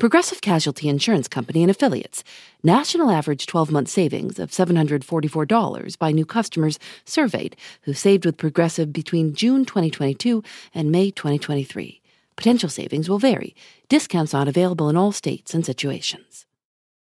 Progressive 0.00 0.40
Casualty 0.40 0.88
Insurance 0.88 1.28
Company 1.28 1.62
and 1.62 1.70
Affiliates. 1.70 2.24
National 2.62 3.10
average 3.10 3.44
12 3.44 3.70
month 3.70 3.88
savings 3.90 4.38
of 4.38 4.50
$744 4.50 5.98
by 5.98 6.10
new 6.10 6.24
customers 6.24 6.78
surveyed 7.04 7.54
who 7.82 7.92
saved 7.92 8.24
with 8.24 8.38
Progressive 8.38 8.94
between 8.94 9.34
June 9.34 9.66
2022 9.66 10.42
and 10.74 10.90
May 10.90 11.10
2023. 11.10 12.00
Potential 12.34 12.70
savings 12.70 13.10
will 13.10 13.18
vary. 13.18 13.54
Discounts 13.90 14.32
not 14.32 14.48
available 14.48 14.88
in 14.88 14.96
all 14.96 15.12
states 15.12 15.52
and 15.52 15.66
situations. 15.66 16.46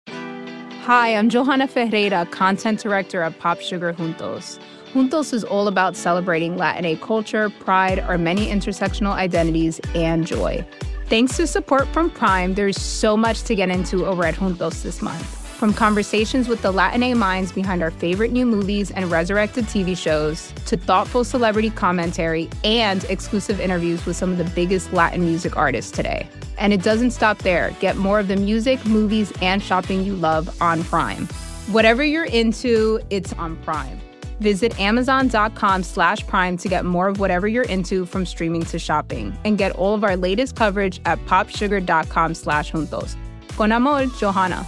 Hi, 0.09 1.15
I'm 1.15 1.29
Johanna 1.29 1.69
Ferreira, 1.69 2.25
content 2.31 2.81
director 2.81 3.21
at 3.21 3.39
Pop 3.39 3.61
Sugar 3.61 3.93
Juntos. 3.93 4.59
Juntos 4.91 5.33
is 5.33 5.45
all 5.45 5.69
about 5.69 5.95
celebrating 5.95 6.57
Latina 6.57 6.97
culture, 6.97 7.49
pride, 7.49 7.99
our 7.99 8.17
many 8.17 8.47
intersectional 8.47 9.13
identities, 9.13 9.79
and 9.95 10.27
joy. 10.27 10.67
Thanks 11.09 11.37
to 11.37 11.45
support 11.45 11.87
from 11.89 12.09
Prime, 12.09 12.53
there's 12.53 12.79
so 12.79 13.15
much 13.17 13.43
to 13.43 13.55
get 13.55 13.69
into 13.69 14.05
over 14.05 14.25
at 14.25 14.35
Juntos 14.35 14.81
this 14.83 15.01
month. 15.01 15.23
From 15.57 15.73
conversations 15.73 16.47
with 16.47 16.61
the 16.61 16.71
Latina 16.71 17.15
minds 17.15 17.51
behind 17.51 17.83
our 17.83 17.91
favorite 17.91 18.31
new 18.31 18.45
movies 18.45 18.89
and 18.91 19.09
resurrected 19.11 19.65
TV 19.65 19.95
shows, 19.97 20.51
to 20.65 20.75
thoughtful 20.75 21.23
celebrity 21.23 21.69
commentary 21.69 22.49
and 22.63 23.03
exclusive 23.05 23.59
interviews 23.59 24.05
with 24.05 24.15
some 24.15 24.31
of 24.31 24.37
the 24.37 24.49
biggest 24.55 24.91
Latin 24.91 25.21
music 25.21 25.55
artists 25.55 25.91
today. 25.91 26.27
And 26.57 26.73
it 26.73 26.81
doesn't 26.83 27.11
stop 27.11 27.37
there. 27.39 27.71
Get 27.79 27.97
more 27.97 28.19
of 28.19 28.27
the 28.27 28.35
music, 28.35 28.83
movies, 28.85 29.31
and 29.41 29.61
shopping 29.61 30.03
you 30.03 30.15
love 30.15 30.61
on 30.61 30.83
Prime. 30.83 31.27
Whatever 31.67 32.03
you're 32.03 32.25
into, 32.25 32.99
it's 33.09 33.33
on 33.33 33.55
Prime. 33.57 34.01
Visit 34.39 34.79
amazon.com 34.79 35.83
slash 35.83 36.25
prime 36.27 36.57
to 36.57 36.67
get 36.67 36.85
more 36.85 37.07
of 37.07 37.19
whatever 37.19 37.47
you're 37.47 37.63
into 37.69 38.05
from 38.05 38.25
streaming 38.25 38.63
to 38.63 38.79
shopping. 38.79 39.37
And 39.45 39.57
get 39.57 39.71
all 39.75 39.93
of 39.93 40.03
our 40.03 40.17
latest 40.17 40.55
coverage 40.55 40.99
at 41.05 41.23
popsugar.com 41.25 42.35
slash 42.35 42.71
juntos. 42.71 43.15
Con 43.49 43.71
amor, 43.71 44.07
Johanna. 44.17 44.65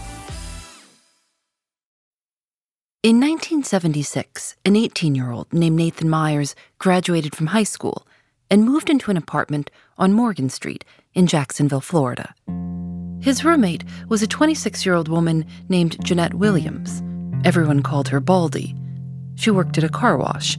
In 3.06 3.20
1976, 3.20 4.56
an 4.66 4.76
18 4.76 5.14
year 5.14 5.30
old 5.30 5.54
named 5.54 5.76
Nathan 5.76 6.10
Myers 6.10 6.56
graduated 6.80 7.36
from 7.36 7.48
high 7.48 7.64
school 7.64 8.08
and 8.50 8.64
moved 8.64 8.90
into 8.90 9.12
an 9.12 9.18
apartment 9.18 9.70
on 9.98 10.12
Morgan 10.12 10.50
Street 10.50 10.84
in 11.14 11.28
Jacksonville, 11.28 11.82
Florida. 11.82 12.34
His 13.20 13.46
roommate 13.46 13.84
was 14.10 14.24
a 14.24 14.28
26 14.28 14.86
year 14.86 14.96
old 14.96 15.08
woman 15.08 15.46
named 15.70 16.04
Jeanette 16.04 16.34
Williams. 16.34 17.04
Everyone 17.46 17.84
called 17.84 18.08
her 18.08 18.20
Baldie. 18.20 18.76
She 19.36 19.52
worked 19.52 19.78
at 19.78 19.84
a 19.84 19.90
car 19.90 20.18
wash, 20.18 20.58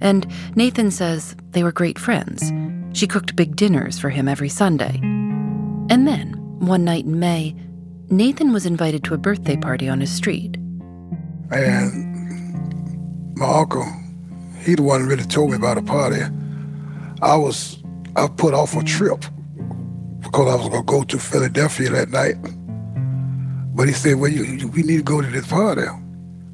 and 0.00 0.26
Nathan 0.54 0.90
says 0.90 1.36
they 1.50 1.62
were 1.62 1.72
great 1.72 1.98
friends. 1.98 2.52
She 2.92 3.06
cooked 3.06 3.36
big 3.36 3.56
dinners 3.56 3.98
for 3.98 4.10
him 4.10 4.28
every 4.28 4.48
Sunday. 4.48 5.00
And 5.88 6.06
then, 6.06 6.34
one 6.58 6.84
night 6.84 7.04
in 7.04 7.18
May, 7.18 7.54
Nathan 8.08 8.52
was 8.52 8.66
invited 8.66 9.04
to 9.04 9.14
a 9.14 9.18
birthday 9.18 9.56
party 9.56 9.88
on 9.88 10.00
his 10.00 10.10
street. 10.10 10.56
And 11.50 13.36
my 13.36 13.58
uncle, 13.58 13.86
he 14.60 14.74
the 14.74 14.82
one 14.82 15.06
really 15.06 15.24
told 15.24 15.50
me 15.50 15.56
about 15.56 15.76
the 15.76 15.82
party. 15.82 16.22
I 17.22 17.36
was 17.36 17.82
I 18.16 18.28
put 18.28 18.54
off 18.54 18.76
a 18.76 18.82
trip 18.82 19.24
because 20.20 20.48
I 20.48 20.56
was 20.56 20.68
gonna 20.68 20.82
go 20.82 21.02
to 21.04 21.18
Philadelphia 21.18 21.90
that 21.90 22.10
night. 22.10 22.36
But 23.74 23.88
he 23.88 23.94
said, 23.94 24.16
"Well, 24.16 24.30
you, 24.30 24.44
you, 24.44 24.68
we 24.68 24.82
need 24.82 24.96
to 24.98 25.02
go 25.02 25.20
to 25.20 25.28
this 25.28 25.46
party." 25.46 25.82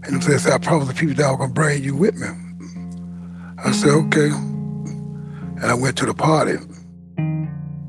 And 0.04 0.22
he 0.22 0.38
said, 0.38 0.52
"I 0.52 0.58
promised 0.58 0.88
the 0.88 0.94
people 0.94 1.14
that 1.14 1.26
I 1.26 1.30
was 1.30 1.38
gonna 1.38 1.52
bring 1.52 1.82
you 1.82 1.96
with 1.96 2.16
me." 2.16 2.28
I 3.64 3.72
said, 3.72 3.90
"Okay," 3.90 4.30
and 4.30 5.64
I 5.64 5.74
went 5.74 5.96
to 5.98 6.06
the 6.06 6.14
party. 6.14 6.58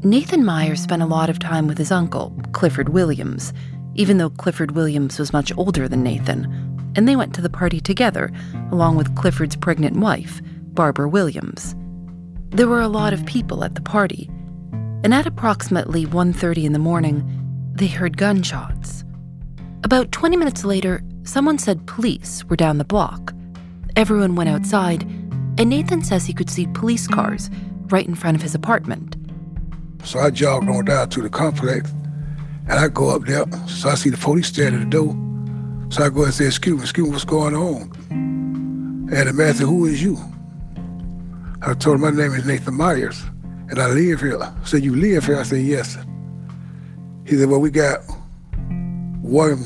Nathan 0.04 0.44
Myers 0.44 0.82
spent 0.82 1.02
a 1.02 1.08
lot 1.08 1.30
of 1.30 1.40
time 1.40 1.66
with 1.68 1.78
his 1.78 1.92
uncle, 1.92 2.34
Clifford 2.52 2.90
Williams, 2.90 3.54
even 3.96 4.18
though 4.18 4.30
Clifford 4.30 4.72
Williams 4.72 5.18
was 5.18 5.32
much 5.32 5.52
older 5.56 5.88
than 5.88 6.04
Nathan 6.04 6.48
and 6.96 7.08
they 7.08 7.16
went 7.16 7.34
to 7.36 7.42
the 7.42 7.50
party 7.50 7.80
together, 7.80 8.32
along 8.72 8.96
with 8.96 9.16
Clifford's 9.16 9.56
pregnant 9.56 9.98
wife, 9.98 10.42
Barbara 10.74 11.10
Williams. 11.10 11.76
There 12.52 12.68
were 12.68 12.82
a 12.82 12.88
lot 12.88 13.14
of 13.14 13.26
people 13.26 13.64
at 13.64 13.76
the 13.76 13.82
party, 13.82 14.30
and 15.04 15.14
at 15.14 15.26
approximately 15.26 16.06
1:30 16.06 16.66
in 16.66 16.74
the 16.74 16.80
morning, 16.80 17.24
they 17.74 17.88
heard 17.88 18.18
gunshots. 18.18 19.04
About 19.84 20.12
20 20.12 20.38
minutes 20.38 20.64
later, 20.64 21.02
someone 21.24 21.58
said 21.58 21.86
police 21.88 22.44
were 22.46 22.56
down 22.56 22.78
the 22.78 22.86
block. 22.86 23.34
Everyone 23.96 24.36
went 24.36 24.50
outside, 24.50 25.04
and 25.58 25.70
Nathan 25.70 26.04
says 26.04 26.26
he 26.26 26.34
could 26.34 26.50
see 26.50 26.68
police 26.68 27.08
cars 27.08 27.50
right 27.88 28.08
in 28.08 28.16
front 28.16 28.36
of 28.36 28.42
his 28.42 28.56
apartment. 28.56 29.16
So 30.04 30.20
I 30.20 30.32
jogged 30.32 30.70
on 30.70 30.86
down 30.86 31.10
to 31.10 31.22
the 31.22 31.30
complex, 31.30 31.92
and 31.92 32.74
I 32.74 32.88
go 32.88 33.10
up 33.10 33.24
there. 33.24 33.46
So 33.68 33.90
I 33.90 33.96
see 33.96 34.10
the 34.10 34.18
police 34.18 34.48
standing 34.48 34.82
at 34.82 34.90
the 34.90 34.98
door. 34.98 35.16
So 35.90 36.04
I 36.04 36.10
go 36.10 36.24
and 36.24 36.34
say, 36.34 36.46
excuse 36.48 36.76
me, 36.76 36.82
excuse 36.82 37.08
me, 37.08 37.12
what's 37.14 37.26
going 37.26 37.56
on? 37.56 37.92
And 38.10 39.30
the 39.30 39.34
man 39.34 39.54
said, 39.54 39.68
who 39.68 39.86
is 39.86 40.02
you? 40.02 40.18
I 41.62 41.74
told 41.76 41.96
him 41.96 42.02
my 42.02 42.10
name 42.10 42.34
is 42.34 42.46
Nathan 42.46 42.74
Myers, 42.74 43.24
and 43.70 43.80
I 43.80 43.88
live 43.88 44.22
here. 44.22 44.42
I 44.42 44.54
said, 44.66 44.84
you 44.84 44.96
live 44.96 45.26
here? 45.26 45.40
I 45.40 45.44
said, 45.44 45.62
yes. 45.62 45.98
He 47.26 47.38
said, 47.38 47.48
well, 47.48 47.62
we 47.62 47.70
got 47.70 48.02
one 49.22 49.64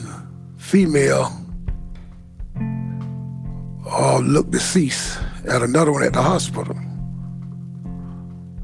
female 0.57 1.31
uh, 3.89 4.19
look 4.19 4.49
deceased 4.51 5.19
at 5.47 5.61
another 5.61 5.91
one 5.91 6.03
at 6.03 6.13
the 6.13 6.21
hospital. 6.21 6.75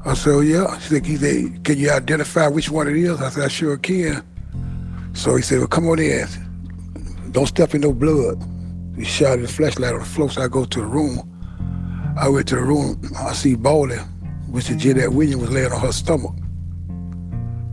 I 0.06 0.14
said, 0.14 0.30
oh, 0.34 0.40
yeah. 0.40 0.76
He 0.76 0.82
said, 0.82 1.06
he 1.06 1.16
said, 1.16 1.64
can 1.64 1.78
you 1.78 1.90
identify 1.90 2.48
which 2.48 2.70
one 2.70 2.88
it 2.88 2.96
is? 2.96 3.20
I 3.20 3.30
said, 3.30 3.44
I 3.44 3.48
sure 3.48 3.76
can. 3.78 4.22
So 5.14 5.36
he 5.36 5.42
said, 5.42 5.58
well, 5.58 5.68
come 5.68 5.88
on 5.88 5.98
in. 5.98 6.26
Don't 7.30 7.46
step 7.46 7.74
in 7.74 7.80
no 7.80 7.92
blood. 7.92 8.42
He 8.96 9.04
shot 9.04 9.38
his 9.38 9.50
flashlight 9.50 9.94
on 9.94 10.00
the 10.00 10.04
floor, 10.04 10.30
so 10.30 10.42
I 10.42 10.48
go 10.48 10.64
to 10.64 10.80
the 10.80 10.86
room. 10.86 11.30
I 12.16 12.28
went 12.28 12.46
to 12.48 12.54
the 12.54 12.62
room, 12.62 13.00
I 13.18 13.32
see 13.32 13.56
Baldie, 13.56 13.98
which 14.48 14.70
is 14.70 14.76
Jeanette 14.76 15.12
Williams, 15.12 15.42
was 15.42 15.50
laying 15.50 15.72
on 15.72 15.80
her 15.80 15.90
stomach. 15.90 16.32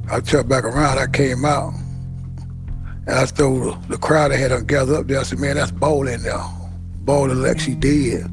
I 0.10 0.20
turned 0.20 0.50
back 0.50 0.64
around, 0.64 0.98
I 0.98 1.06
came 1.06 1.46
out, 1.46 1.74
and 3.06 3.12
I 3.12 3.26
told 3.26 3.88
the 3.88 3.98
crowd 3.98 4.32
that 4.32 4.38
had 4.38 4.68
gathered 4.68 4.96
up 4.96 5.08
there, 5.08 5.20
I 5.20 5.24
said, 5.24 5.38
man, 5.38 5.58
that's 5.58 5.72
Baldie 5.72 6.16
in 6.16 6.24
there. 6.24 6.44
Baldie 7.04 7.34
Lexi 7.34 7.80
dead. 7.80 8.30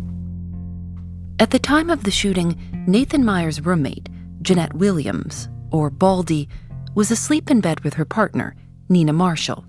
At 1.40 1.50
the 1.50 1.58
time 1.58 1.88
of 1.88 2.04
the 2.04 2.10
shooting, 2.10 2.58
Nathan 2.86 3.24
Myers' 3.24 3.64
roommate, 3.64 4.08
Jeanette 4.42 4.74
Williams, 4.74 5.48
or 5.70 5.90
Baldie, 5.90 6.48
was 6.94 7.10
asleep 7.10 7.50
in 7.50 7.60
bed 7.60 7.80
with 7.80 7.94
her 7.94 8.04
partner, 8.04 8.54
Nina 8.88 9.12
Marshall. 9.14 9.64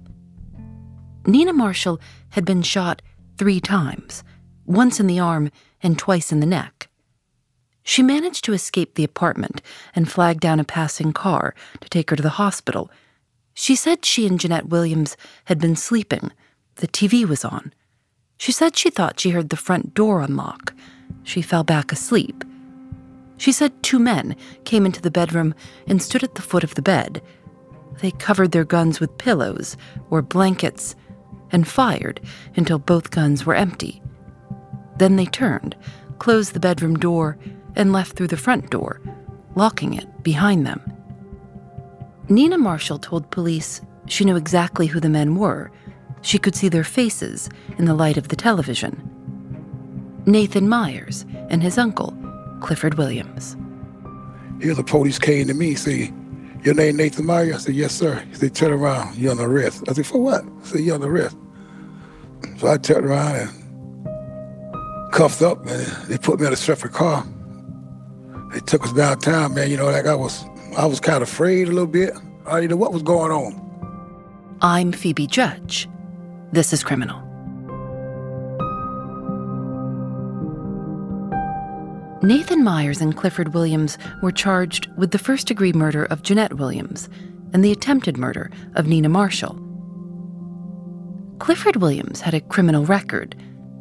Nina 1.25 1.53
Marshall 1.53 2.01
had 2.29 2.43
been 2.43 2.61
shot 2.61 3.01
three 3.37 3.61
times 3.61 4.23
once 4.65 4.99
in 4.99 5.07
the 5.07 5.19
arm 5.19 5.49
and 5.81 5.97
twice 5.97 6.31
in 6.31 6.41
the 6.41 6.45
neck. 6.45 6.89
She 7.83 8.03
managed 8.03 8.43
to 8.45 8.53
escape 8.53 8.95
the 8.95 9.03
apartment 9.03 9.61
and 9.95 10.11
flag 10.11 10.39
down 10.39 10.59
a 10.59 10.63
passing 10.65 11.13
car 11.13 11.55
to 11.79 11.89
take 11.89 12.09
her 12.09 12.15
to 12.15 12.23
the 12.23 12.37
hospital. 12.41 12.91
She 13.53 13.75
said 13.75 14.05
she 14.05 14.27
and 14.27 14.39
Jeanette 14.39 14.67
Williams 14.67 15.15
had 15.45 15.59
been 15.59 15.75
sleeping. 15.75 16.31
The 16.75 16.87
TV 16.87 17.25
was 17.25 17.45
on. 17.45 17.73
She 18.39 18.53
said 18.53 18.77
she 18.77 18.89
thought 18.89 19.19
she 19.19 19.31
heard 19.31 19.49
the 19.49 19.57
front 19.57 19.93
door 19.93 20.21
unlock. 20.21 20.73
She 21.23 21.41
fell 21.41 21.65
back 21.65 21.91
asleep. 21.91 22.45
She 23.37 23.51
said 23.51 23.83
two 23.83 23.99
men 23.99 24.35
came 24.63 24.85
into 24.85 25.01
the 25.01 25.11
bedroom 25.11 25.53
and 25.87 26.01
stood 26.01 26.23
at 26.23 26.35
the 26.35 26.41
foot 26.41 26.63
of 26.63 26.73
the 26.75 26.81
bed. 26.81 27.21
They 28.01 28.11
covered 28.11 28.53
their 28.53 28.63
guns 28.63 29.01
with 29.01 29.17
pillows 29.17 29.75
or 30.09 30.21
blankets 30.21 30.95
and 31.51 31.67
fired 31.67 32.21
until 32.55 32.79
both 32.79 33.11
guns 33.11 33.45
were 33.45 33.55
empty. 33.55 34.01
Then 34.97 35.17
they 35.17 35.25
turned, 35.25 35.75
closed 36.17 36.53
the 36.53 36.61
bedroom 36.61 36.95
door, 36.95 37.37
and 37.75 37.91
left 37.91 38.15
through 38.15 38.27
the 38.27 38.37
front 38.37 38.69
door, 38.69 39.01
locking 39.55 39.93
it 39.93 40.23
behind 40.23 40.65
them. 40.65 40.81
Nina 42.29 42.57
Marshall 42.57 42.99
told 42.99 43.31
police 43.31 43.81
she 44.05 44.23
knew 44.23 44.37
exactly 44.37 44.87
who 44.87 45.01
the 45.01 45.09
men 45.09 45.35
were. 45.35 45.71
She 46.21 46.37
could 46.37 46.55
see 46.55 46.69
their 46.69 46.83
faces 46.83 47.49
in 47.77 47.85
the 47.85 47.93
light 47.93 48.17
of 48.17 48.27
the 48.27 48.35
television. 48.35 49.05
Nathan 50.25 50.67
Myers 50.67 51.25
and 51.49 51.63
his 51.63 51.77
uncle, 51.77 52.15
Clifford 52.61 52.95
Williams. 52.95 53.55
Here 54.61 54.75
the 54.75 54.83
police 54.83 55.17
came 55.17 55.47
to 55.47 55.53
me, 55.53 55.75
say, 55.75 56.13
your 56.63 56.75
name 56.75 56.97
Nathan 56.97 57.25
Myers? 57.25 57.55
I 57.55 57.57
said, 57.59 57.75
yes, 57.75 57.95
sir. 57.95 58.19
He 58.29 58.35
said, 58.35 58.53
turn 58.53 58.71
around, 58.71 59.15
you're 59.15 59.31
on 59.31 59.39
arrest. 59.39 59.83
I 59.87 59.93
said, 59.93 60.05
for 60.05 60.21
what? 60.21 60.43
I 60.43 60.65
said, 60.65 60.81
you're 60.81 60.95
on 60.95 61.03
arrest. 61.03 61.37
So 62.57 62.67
I 62.67 62.77
turned 62.77 63.05
around 63.05 63.35
and 63.37 65.13
cuffed 65.13 65.41
up, 65.41 65.65
and 65.65 65.85
they 66.07 66.17
put 66.17 66.39
me 66.39 66.47
in 66.47 66.53
a 66.53 66.57
separate 66.57 66.93
car. 66.93 67.25
They 68.51 68.59
took 68.59 68.83
us 68.83 68.91
downtown, 68.91 69.53
man. 69.53 69.71
You 69.71 69.77
know, 69.77 69.85
like 69.85 70.05
I 70.05 70.15
was, 70.15 70.43
I 70.77 70.85
was 70.85 70.99
kind 70.99 71.23
of 71.23 71.29
afraid 71.29 71.69
a 71.69 71.71
little 71.71 71.87
bit. 71.87 72.13
I 72.45 72.59
didn't 72.59 72.71
know 72.71 72.77
what 72.77 72.91
was 72.91 73.03
going 73.03 73.31
on. 73.31 74.57
I'm 74.61 74.91
Phoebe 74.91 75.27
Judge. 75.27 75.87
This 76.51 76.73
is 76.73 76.83
Criminal. 76.83 77.21
Nathan 82.23 82.63
Myers 82.63 83.01
and 83.01 83.15
Clifford 83.15 83.53
Williams 83.53 83.99
were 84.23 84.31
charged 84.31 84.89
with 84.97 85.11
the 85.11 85.19
first 85.19 85.45
degree 85.45 85.73
murder 85.73 86.05
of 86.05 86.23
Jeanette 86.23 86.55
Williams 86.55 87.07
and 87.53 87.63
the 87.63 87.71
attempted 87.71 88.17
murder 88.17 88.49
of 88.73 88.87
Nina 88.87 89.09
Marshall. 89.09 89.59
Clifford 91.37 91.75
Williams 91.75 92.21
had 92.21 92.33
a 92.33 92.41
criminal 92.41 92.83
record. 92.83 93.35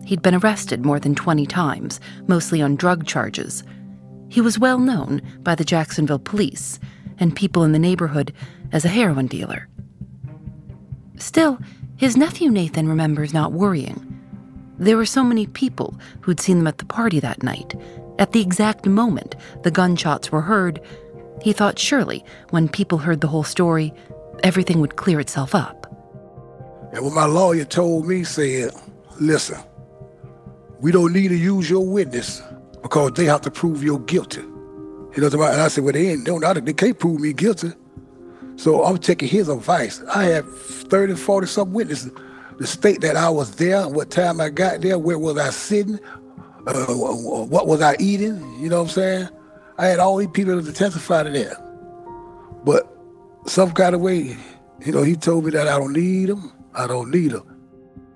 He'd 0.05 0.21
been 0.21 0.35
arrested 0.35 0.85
more 0.85 1.01
than 1.01 1.15
20 1.15 1.47
times, 1.47 2.01
mostly 2.27 2.61
on 2.61 2.77
drug 2.77 3.07
charges. 3.07 3.65
He 4.29 4.43
was 4.43 4.59
well 4.59 4.79
known 4.79 5.23
by 5.41 5.55
the 5.55 5.65
Jacksonville 5.65 6.19
police 6.19 6.79
and 7.19 7.35
people 7.35 7.65
in 7.65 7.73
the 7.73 7.79
neighborhood 7.79 8.35
as 8.73 8.85
a 8.85 8.89
heroin 8.89 9.27
dealer. 9.27 9.69
Still, 11.17 11.59
his 11.99 12.17
nephew 12.17 12.51
Nathan 12.51 12.89
remembers 12.89 13.35
not 13.35 13.53
worrying. 13.53 14.19
There 14.79 14.97
were 14.97 15.05
so 15.05 15.23
many 15.23 15.47
people 15.47 15.95
who'd 16.23 16.41
seen 16.41 16.59
them 16.59 16.67
at 16.67 16.79
the 16.79 16.87
party 16.87 17.21
that 17.21 17.43
night 17.43 17.75
at 18.19 18.33
the 18.33 18.41
exact 18.41 18.87
moment 18.87 19.37
the 19.63 19.71
gunshots 19.71 20.33
were 20.33 20.41
heard, 20.41 20.81
he 21.43 21.53
thought 21.53 21.79
surely 21.79 22.25
when 22.51 22.69
people 22.69 22.99
heard 22.99 23.21
the 23.21 23.29
whole 23.29 23.45
story, 23.45 23.95
everything 24.43 24.81
would 24.81 24.97
clear 24.97 25.21
itself 25.21 25.55
up. 25.55 25.87
And 26.93 27.05
what 27.05 27.15
my 27.15 27.27
lawyer 27.27 27.65
told 27.65 28.07
me 28.07 28.25
said, 28.25 28.73
listen, 29.21 29.59
we 30.81 30.91
don't 30.91 31.13
need 31.13 31.29
to 31.29 31.37
use 31.37 31.71
your 31.71 31.87
witness 31.87 32.43
because 32.83 33.13
they 33.13 33.27
have 33.27 33.43
to 33.43 33.51
prove 33.51 33.83
you're 33.83 34.01
guilty. 34.01 34.43
Know 34.43 35.29
what 35.31 35.53
And 35.53 35.61
I 35.61 35.69
said, 35.69 35.83
well, 35.83 35.93
they 35.93 36.11
ain't, 36.11 36.25
they, 36.25 36.61
they 36.61 36.73
can't 36.73 36.99
prove 36.99 37.21
me 37.21 37.33
guilty. 37.33 37.73
So 38.59 38.83
I'm 38.83 38.99
taking 38.99 39.29
his 39.29 39.49
advice. 39.49 40.03
I 40.13 40.25
had 40.25 40.45
30, 40.45 41.15
40 41.15 41.47
some 41.47 41.73
witnesses 41.73 42.11
to 42.59 42.67
state 42.67 43.01
that 43.03 43.15
I 43.15 43.31
was 43.31 43.55
there, 43.55 43.89
what 43.89 44.11
time 44.11 44.41
I 44.41 44.51
got 44.51 44.81
there, 44.81 44.99
where 44.99 45.17
was 45.17 45.39
I 45.39 45.51
sitting, 45.51 46.01
uh, 46.67 46.87
what 46.87 47.69
was 47.69 47.81
I 47.81 47.95
eating? 48.01 48.37
You 48.61 48.69
know 48.69 48.83
what 48.83 48.89
I'm 48.89 48.95
saying? 48.95 49.29
I 49.79 49.87
had 49.87 50.01
all 50.01 50.17
these 50.17 50.29
people 50.29 50.61
to 50.61 50.73
testify 50.73 51.23
to 51.23 51.31
that. 51.31 52.65
But 52.65 52.93
some 53.47 53.71
kind 53.71 53.95
of 53.95 54.01
way, 54.01 54.37
you 54.85 54.91
know, 54.91 55.05
he 55.05 55.15
told 55.15 55.45
me 55.45 55.53
that 55.53 55.69
I 55.69 55.79
don't 55.79 55.93
need 55.93 56.29
them. 56.29 56.53
I 56.75 56.89
don't 56.89 57.13
need 57.13 57.31
them. 57.31 57.55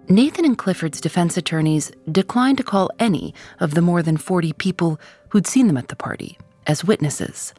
Nathan 0.08 0.44
and 0.44 0.58
Clifford's 0.58 1.00
defense 1.00 1.36
attorneys 1.36 1.92
declined 2.10 2.58
to 2.58 2.64
call 2.64 2.90
any 2.98 3.32
of 3.60 3.74
the 3.74 3.80
more 3.80 4.02
than 4.02 4.16
40 4.16 4.54
people 4.54 4.98
who'd 5.28 5.46
seen 5.46 5.68
them 5.68 5.76
at 5.76 5.86
the 5.86 5.94
party 5.94 6.36
as 6.66 6.84
witnesses. 6.84 7.54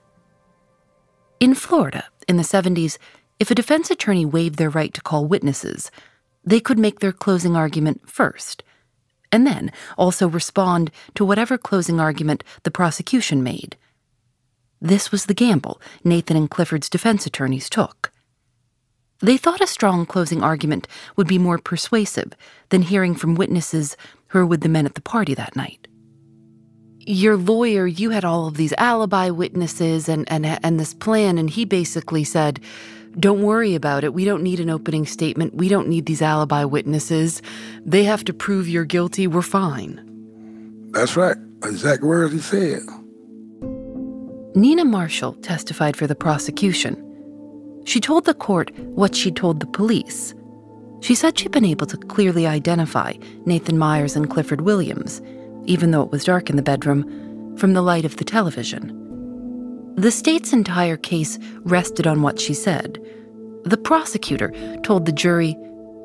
In 1.40 1.56
Florida, 1.56 2.06
in 2.24 2.38
the 2.38 2.44
70s, 2.44 2.98
if 3.40 3.52
a 3.52 3.56
defense 3.56 3.92
attorney 3.92 4.26
waived 4.26 4.58
their 4.58 4.70
right 4.70 4.94
to 4.94 5.02
call 5.02 5.26
witnesses, 5.26 5.92
they 6.44 6.60
could 6.60 6.80
make 6.80 7.00
their 7.00 7.12
closing 7.12 7.56
argument 7.56 8.10
first 8.10 8.64
and 9.34 9.48
then 9.48 9.72
also 9.98 10.28
respond 10.28 10.92
to 11.16 11.26
whatever 11.26 11.58
closing 11.58 12.00
argument 12.00 12.44
the 12.62 12.72
prosecution 12.72 13.44
made. 13.44 13.76
This 14.80 15.12
was 15.12 15.26
the 15.26 15.34
gamble 15.34 15.82
Nathan 16.04 16.38
and 16.38 16.50
Clifford's 16.50 16.90
defense 16.90 17.26
attorneys 17.26 17.70
took. 17.70 18.12
They 19.20 19.38
thought 19.38 19.62
a 19.62 19.68
strong 19.68 20.06
closing 20.06 20.44
argument 20.44 20.88
would 21.16 21.28
be 21.28 21.40
more 21.40 21.58
persuasive 21.58 22.34
than 22.70 22.84
hearing 22.84 23.16
from 23.16 23.36
witnesses 23.36 23.98
who 24.28 24.40
were 24.40 24.46
with 24.46 24.62
the 24.62 24.70
men 24.70 24.86
at 24.86 24.94
the 24.94 25.02
party 25.02 25.34
that 25.34 25.56
night. 25.56 25.88
Your 27.06 27.36
lawyer, 27.36 27.86
you 27.86 28.12
had 28.12 28.24
all 28.24 28.48
of 28.48 28.56
these 28.56 28.74
alibi 28.78 29.30
witnesses 29.30 30.08
and, 30.08 30.30
and, 30.32 30.46
and 30.46 30.80
this 30.80 30.94
plan, 30.94 31.38
and 31.38 31.50
he 31.50 31.66
basically 31.66 32.24
said, 32.24 32.60
don't 33.20 33.44
worry 33.44 33.76
about 33.76 34.04
it. 34.04 34.14
We 34.14 34.26
don't 34.26 34.42
need 34.42 34.60
an 34.60 34.70
opening 34.70 35.06
statement. 35.06 35.54
We 35.56 35.70
don't 35.70 35.88
need 35.88 36.06
these 36.06 36.22
alibi 36.22 36.64
witnesses. 36.64 37.42
They 37.86 38.04
have 38.06 38.24
to 38.26 38.34
prove 38.34 38.68
you're 38.68 38.86
guilty. 38.86 39.28
We're 39.28 39.42
fine. 39.42 40.02
That's 40.92 41.16
right. 41.16 41.38
Exact 41.64 42.04
words 42.04 42.34
he 42.34 42.40
said. 42.40 42.82
Nina 44.56 44.86
Marshall 44.86 45.34
testified 45.36 45.96
for 45.96 46.08
the 46.08 46.16
prosecution. 46.16 47.00
She 47.86 48.00
told 48.00 48.26
the 48.26 48.34
court 48.34 48.72
what 48.80 49.16
she'd 49.16 49.36
told 49.36 49.60
the 49.60 49.68
police. 49.68 50.34
She 51.02 51.16
said 51.16 51.38
she'd 51.38 51.52
been 51.52 51.66
able 51.66 51.88
to 51.88 51.98
clearly 51.98 52.48
identify 52.48 53.14
Nathan 53.46 53.78
Myers 53.78 54.16
and 54.16 54.30
Clifford 54.30 54.62
Williams, 54.62 55.22
even 55.66 55.92
though 55.92 56.04
it 56.04 56.12
was 56.12 56.24
dark 56.24 56.50
in 56.50 56.56
the 56.56 56.62
bedroom, 56.62 57.56
from 57.58 57.74
the 57.74 57.82
light 57.82 58.06
of 58.06 58.18
the 58.18 58.24
television. 58.24 59.00
The 59.96 60.12
state's 60.12 60.54
entire 60.54 60.98
case 60.98 61.38
rested 61.62 62.08
on 62.08 62.22
what 62.22 62.40
she 62.40 62.54
said. 62.54 63.00
The 63.64 63.78
prosecutor 63.78 64.52
told 64.84 65.06
the 65.06 65.12
jury 65.12 65.56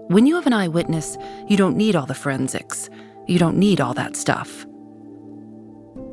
when 0.08 0.26
you 0.26 0.36
have 0.36 0.46
an 0.46 0.54
eyewitness, 0.54 1.18
you 1.48 1.58
don't 1.58 1.76
need 1.76 1.94
all 1.94 2.06
the 2.06 2.14
forensics. 2.14 2.88
You 3.26 3.38
don't 3.38 3.58
need 3.58 3.78
all 3.78 3.92
that 3.92 4.16
stuff. 4.16 4.64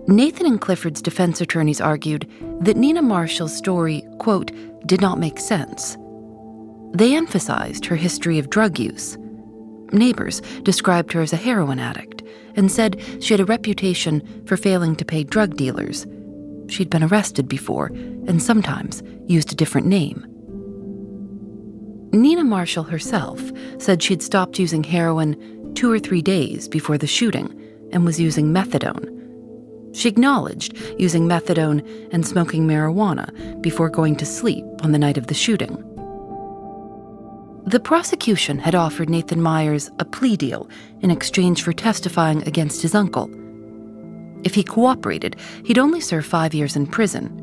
Nathan 0.07 0.45
and 0.45 0.59
Clifford's 0.59 1.01
defense 1.01 1.39
attorneys 1.39 1.79
argued 1.79 2.29
that 2.59 2.75
Nina 2.75 3.01
Marshall's 3.01 3.55
story, 3.55 4.05
quote, 4.19 4.51
did 4.85 4.99
not 4.99 5.17
make 5.17 5.39
sense. 5.39 5.97
They 6.93 7.15
emphasized 7.15 7.85
her 7.85 7.95
history 7.95 8.37
of 8.37 8.49
drug 8.49 8.79
use. 8.79 9.17
Neighbors 9.91 10.41
described 10.63 11.13
her 11.13 11.21
as 11.21 11.33
a 11.33 11.37
heroin 11.37 11.79
addict 11.79 12.23
and 12.55 12.71
said 12.71 13.01
she 13.19 13.33
had 13.33 13.41
a 13.41 13.45
reputation 13.45 14.43
for 14.45 14.57
failing 14.57 14.95
to 14.95 15.05
pay 15.05 15.23
drug 15.23 15.55
dealers 15.55 16.05
She'd 16.67 16.89
been 16.89 17.03
arrested 17.03 17.47
before 17.47 17.87
and 18.27 18.41
sometimes 18.41 19.03
used 19.27 19.51
a 19.51 19.55
different 19.55 19.87
name. 19.87 20.25
Nina 22.11 22.43
Marshall 22.43 22.83
herself 22.83 23.41
said 23.77 24.01
she'd 24.01 24.23
stopped 24.23 24.57
using 24.57 24.83
heroin 24.83 25.73
two 25.75 25.91
or 25.91 25.99
three 25.99 26.21
days 26.21 26.67
before 26.67 26.97
the 26.97 27.07
shooting 27.07 27.53
and 27.91 28.05
was 28.05 28.19
using 28.19 28.47
methadone. 28.47 29.11
She 29.93 30.09
acknowledged 30.09 30.77
using 30.97 31.27
methadone 31.27 31.85
and 32.11 32.25
smoking 32.25 32.67
marijuana 32.67 33.61
before 33.61 33.89
going 33.89 34.15
to 34.17 34.25
sleep 34.25 34.65
on 34.81 34.91
the 34.91 34.99
night 34.99 35.17
of 35.17 35.27
the 35.27 35.33
shooting. 35.33 35.94
The 37.65 37.79
prosecution 37.79 38.59
had 38.59 38.75
offered 38.75 39.09
Nathan 39.09 39.41
Myers 39.41 39.89
a 39.99 40.05
plea 40.05 40.37
deal 40.37 40.69
in 41.01 41.09
exchange 41.11 41.63
for 41.63 41.73
testifying 41.73 42.47
against 42.47 42.81
his 42.81 42.93
uncle 42.93 43.29
if 44.45 44.53
he 44.53 44.63
cooperated, 44.63 45.35
he'd 45.65 45.79
only 45.79 45.99
serve 45.99 46.25
five 46.25 46.53
years 46.53 46.75
in 46.75 46.85
prison. 46.85 47.41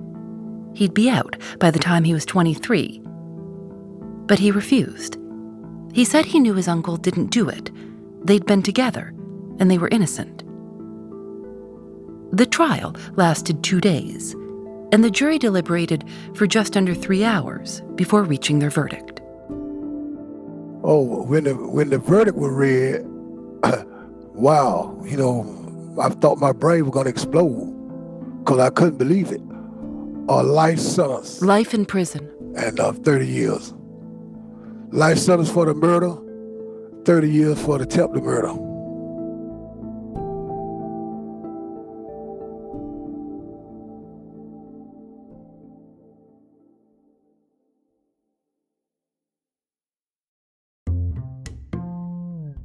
He'd 0.74 0.94
be 0.94 1.10
out 1.10 1.36
by 1.58 1.70
the 1.70 1.80
time 1.80 2.04
he 2.04 2.14
was 2.14 2.24
23. 2.24 3.02
But 4.26 4.38
he 4.38 4.52
refused. 4.52 5.18
He 5.92 6.04
said 6.04 6.24
he 6.24 6.38
knew 6.38 6.54
his 6.54 6.68
uncle 6.68 6.96
didn't 6.96 7.26
do 7.26 7.48
it. 7.48 7.70
They'd 8.24 8.46
been 8.46 8.62
together, 8.62 9.12
and 9.58 9.68
they 9.68 9.78
were 9.78 9.88
innocent. 9.88 10.44
The 12.34 12.46
trial 12.46 12.94
lasted 13.16 13.62
two 13.62 13.80
days, 13.80 14.34
and 14.92 15.02
the 15.02 15.10
jury 15.10 15.38
deliberated 15.38 16.04
for 16.34 16.46
just 16.46 16.76
under 16.76 16.94
three 16.94 17.24
hours 17.24 17.82
before 17.96 18.22
reaching 18.22 18.60
their 18.60 18.70
verdict. 18.70 19.11
Oh, 20.84 21.22
when 21.24 21.44
the 21.44 21.54
when 21.54 21.90
the 21.90 21.98
verdict 21.98 22.36
was 22.36 22.50
read, 22.50 23.02
wow, 24.34 25.00
you 25.04 25.16
know, 25.16 25.96
I 26.00 26.08
thought 26.08 26.38
my 26.38 26.52
brain 26.52 26.84
was 26.84 26.92
going 26.92 27.04
to 27.04 27.10
explode 27.10 27.70
because 28.44 28.58
I 28.58 28.70
couldn't 28.70 28.98
believe 28.98 29.30
it. 29.30 29.40
A 30.28 30.42
life 30.42 30.78
sentence. 30.78 31.40
Life 31.42 31.74
in 31.74 31.84
prison. 31.84 32.30
And 32.56 32.78
uh, 32.80 32.92
30 32.92 33.26
years. 33.26 33.74
Life 34.90 35.18
sentence 35.18 35.50
for 35.50 35.66
the 35.66 35.74
murder, 35.74 36.16
30 37.04 37.30
years 37.30 37.60
for 37.62 37.78
the 37.78 37.84
attempted 37.84 38.22
murder. 38.22 38.52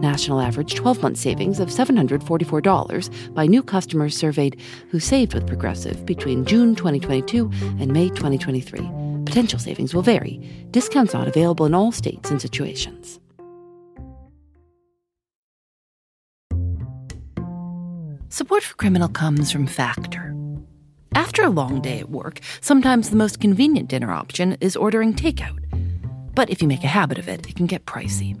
National 0.00 0.40
average 0.40 0.74
12 0.74 1.02
month 1.02 1.18
savings 1.18 1.60
of 1.60 1.68
$744 1.68 3.34
by 3.34 3.46
new 3.46 3.62
customers 3.62 4.16
surveyed 4.16 4.58
who 4.90 4.98
saved 4.98 5.34
with 5.34 5.46
Progressive 5.46 6.06
between 6.06 6.46
June 6.46 6.74
2022 6.74 7.50
and 7.78 7.92
May 7.92 8.08
2023. 8.08 8.80
Potential 9.26 9.58
savings 9.58 9.94
will 9.94 10.00
vary. 10.02 10.38
Discounts 10.70 11.12
not 11.12 11.28
available 11.28 11.66
in 11.66 11.74
all 11.74 11.92
states 11.92 12.30
and 12.30 12.40
situations. 12.40 13.20
Support 18.30 18.62
for 18.62 18.76
Criminal 18.76 19.08
comes 19.08 19.52
from 19.52 19.66
Factor. 19.66 20.34
After 21.14 21.42
a 21.42 21.50
long 21.50 21.82
day 21.82 21.98
at 21.98 22.08
work, 22.08 22.40
sometimes 22.62 23.10
the 23.10 23.16
most 23.16 23.38
convenient 23.38 23.88
dinner 23.88 24.12
option 24.12 24.56
is 24.62 24.76
ordering 24.76 25.12
takeout. 25.12 25.58
But 26.34 26.48
if 26.48 26.62
you 26.62 26.68
make 26.68 26.84
a 26.84 26.86
habit 26.86 27.18
of 27.18 27.28
it, 27.28 27.46
it 27.48 27.56
can 27.56 27.66
get 27.66 27.84
pricey. 27.84 28.40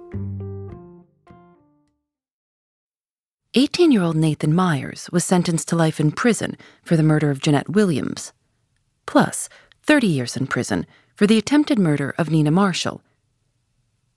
18 3.53 3.91
year 3.91 4.01
old 4.01 4.15
Nathan 4.15 4.55
Myers 4.55 5.09
was 5.11 5.25
sentenced 5.25 5.67
to 5.67 5.75
life 5.75 5.99
in 5.99 6.13
prison 6.13 6.55
for 6.83 6.95
the 6.95 7.03
murder 7.03 7.29
of 7.29 7.41
Jeanette 7.41 7.67
Williams, 7.67 8.31
plus 9.05 9.49
30 9.83 10.07
years 10.07 10.37
in 10.37 10.47
prison 10.47 10.87
for 11.17 11.27
the 11.27 11.37
attempted 11.37 11.77
murder 11.77 12.15
of 12.17 12.29
Nina 12.29 12.49
Marshall. 12.49 13.01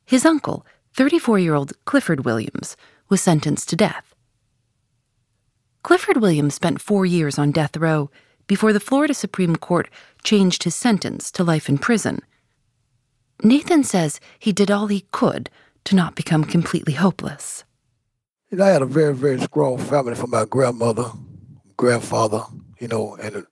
His 0.06 0.24
uncle, 0.24 0.64
34 0.92 1.40
year 1.40 1.54
old 1.54 1.72
Clifford 1.84 2.24
Williams, 2.24 2.76
was 3.08 3.20
sentenced 3.20 3.68
to 3.70 3.76
death. 3.76 4.14
Clifford 5.82 6.18
Williams 6.18 6.54
spent 6.54 6.80
four 6.80 7.04
years 7.04 7.36
on 7.36 7.50
death 7.50 7.76
row 7.76 8.12
before 8.46 8.72
the 8.72 8.78
Florida 8.78 9.14
Supreme 9.14 9.56
Court 9.56 9.90
changed 10.22 10.62
his 10.62 10.76
sentence 10.76 11.32
to 11.32 11.42
life 11.42 11.68
in 11.68 11.78
prison. 11.78 12.20
Nathan 13.42 13.82
says 13.82 14.20
he 14.38 14.52
did 14.52 14.70
all 14.70 14.86
he 14.86 15.06
could 15.10 15.50
to 15.82 15.96
not 15.96 16.14
become 16.14 16.44
completely 16.44 16.92
hopeless. 16.92 17.64
You 18.54 18.58
know, 18.58 18.66
I 18.66 18.68
had 18.68 18.82
a 18.82 18.86
very, 18.86 19.12
very 19.12 19.40
strong 19.40 19.78
family 19.78 20.14
from 20.14 20.30
my 20.30 20.44
grandmother, 20.44 21.10
grandfather, 21.76 22.44
you 22.78 22.86
know, 22.86 23.16
and 23.16 23.44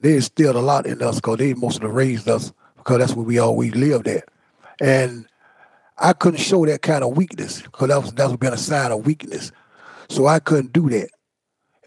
they 0.00 0.16
instilled 0.16 0.56
a 0.56 0.60
lot 0.60 0.86
in 0.86 1.00
us 1.02 1.20
because 1.20 1.38
they 1.38 1.54
mostly 1.54 1.86
raised 1.86 2.28
us 2.28 2.52
because 2.76 2.98
that's 2.98 3.14
where 3.14 3.24
we 3.24 3.38
always 3.38 3.76
lived 3.76 4.08
at. 4.08 4.24
And 4.80 5.28
I 5.98 6.14
couldn't 6.14 6.40
show 6.40 6.66
that 6.66 6.82
kind 6.82 7.04
of 7.04 7.16
weakness 7.16 7.62
because 7.62 7.86
that 7.90 8.02
was 8.02 8.12
that 8.14 8.28
would 8.28 8.40
been 8.40 8.52
a 8.52 8.56
sign 8.56 8.90
of 8.90 9.06
weakness. 9.06 9.52
So 10.08 10.26
I 10.26 10.40
couldn't 10.40 10.72
do 10.72 10.90
that. 10.90 11.10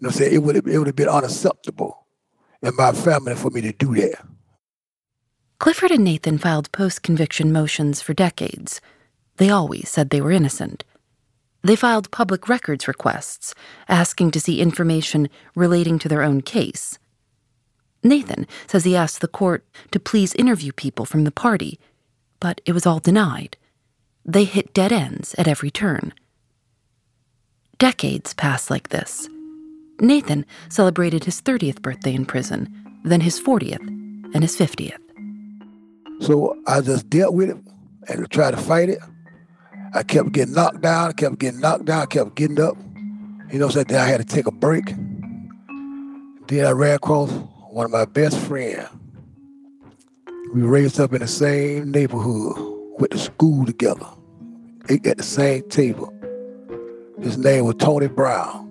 know, 0.00 0.08
I'm 0.08 0.12
saying 0.12 0.32
it 0.34 0.38
would 0.38 0.56
it 0.56 0.78
would 0.78 0.86
have 0.86 0.96
been 0.96 1.10
unacceptable 1.10 2.06
in 2.62 2.74
my 2.76 2.92
family 2.92 3.34
for 3.34 3.50
me 3.50 3.60
to 3.60 3.72
do 3.72 3.94
that. 3.96 4.24
Clifford 5.58 5.90
and 5.90 6.04
Nathan 6.04 6.38
filed 6.38 6.72
post 6.72 7.02
conviction 7.02 7.52
motions 7.52 8.00
for 8.00 8.14
decades. 8.14 8.80
They 9.36 9.50
always 9.50 9.90
said 9.90 10.08
they 10.08 10.22
were 10.22 10.32
innocent. 10.32 10.82
They 11.62 11.76
filed 11.76 12.10
public 12.10 12.48
records 12.48 12.86
requests, 12.86 13.54
asking 13.88 14.30
to 14.32 14.40
see 14.40 14.60
information 14.60 15.28
relating 15.54 15.98
to 16.00 16.08
their 16.08 16.22
own 16.22 16.40
case. 16.40 16.98
Nathan 18.02 18.46
says 18.66 18.84
he 18.84 18.94
asked 18.94 19.20
the 19.20 19.28
court 19.28 19.66
to 19.90 19.98
please 19.98 20.34
interview 20.34 20.72
people 20.72 21.04
from 21.04 21.24
the 21.24 21.32
party, 21.32 21.80
but 22.38 22.60
it 22.64 22.72
was 22.72 22.86
all 22.86 23.00
denied. 23.00 23.56
They 24.24 24.44
hit 24.44 24.72
dead 24.72 24.92
ends 24.92 25.34
at 25.36 25.48
every 25.48 25.70
turn. 25.70 26.14
Decades 27.78 28.34
passed 28.34 28.70
like 28.70 28.90
this. 28.90 29.28
Nathan 30.00 30.46
celebrated 30.68 31.24
his 31.24 31.40
30th 31.42 31.82
birthday 31.82 32.14
in 32.14 32.24
prison, 32.24 32.72
then 33.04 33.20
his 33.20 33.40
40th, 33.40 33.86
and 34.34 34.42
his 34.42 34.56
50th. 34.56 34.98
So 36.20 36.56
I 36.66 36.80
just 36.80 37.08
dealt 37.10 37.34
with 37.34 37.50
it 37.50 37.56
and 38.08 38.30
tried 38.30 38.52
to 38.52 38.56
fight 38.56 38.88
it. 38.90 38.98
I 39.94 40.02
kept 40.02 40.32
getting 40.32 40.54
knocked 40.54 40.82
down, 40.82 41.10
I 41.10 41.12
kept 41.12 41.38
getting 41.38 41.60
knocked 41.60 41.86
down, 41.86 42.02
I 42.02 42.06
kept 42.06 42.34
getting 42.34 42.60
up. 42.60 42.76
You 43.50 43.58
know, 43.58 43.68
so 43.68 43.82
then 43.84 44.00
I 44.00 44.04
had 44.04 44.18
to 44.18 44.26
take 44.26 44.46
a 44.46 44.50
break. 44.50 44.94
Then 46.46 46.66
I 46.66 46.70
ran 46.70 46.96
across 46.96 47.30
one 47.70 47.86
of 47.86 47.92
my 47.92 48.04
best 48.04 48.38
friends. 48.38 48.88
We 50.54 50.62
raised 50.62 50.98
up 50.98 51.12
in 51.12 51.20
the 51.20 51.28
same 51.28 51.90
neighborhood, 51.90 52.56
went 52.98 53.12
to 53.12 53.18
school 53.18 53.66
together, 53.66 54.06
ate 54.88 55.06
at 55.06 55.18
the 55.18 55.22
same 55.22 55.68
table. 55.68 56.12
His 57.20 57.36
name 57.36 57.64
was 57.64 57.76
Tony 57.78 58.08
Brown. 58.08 58.64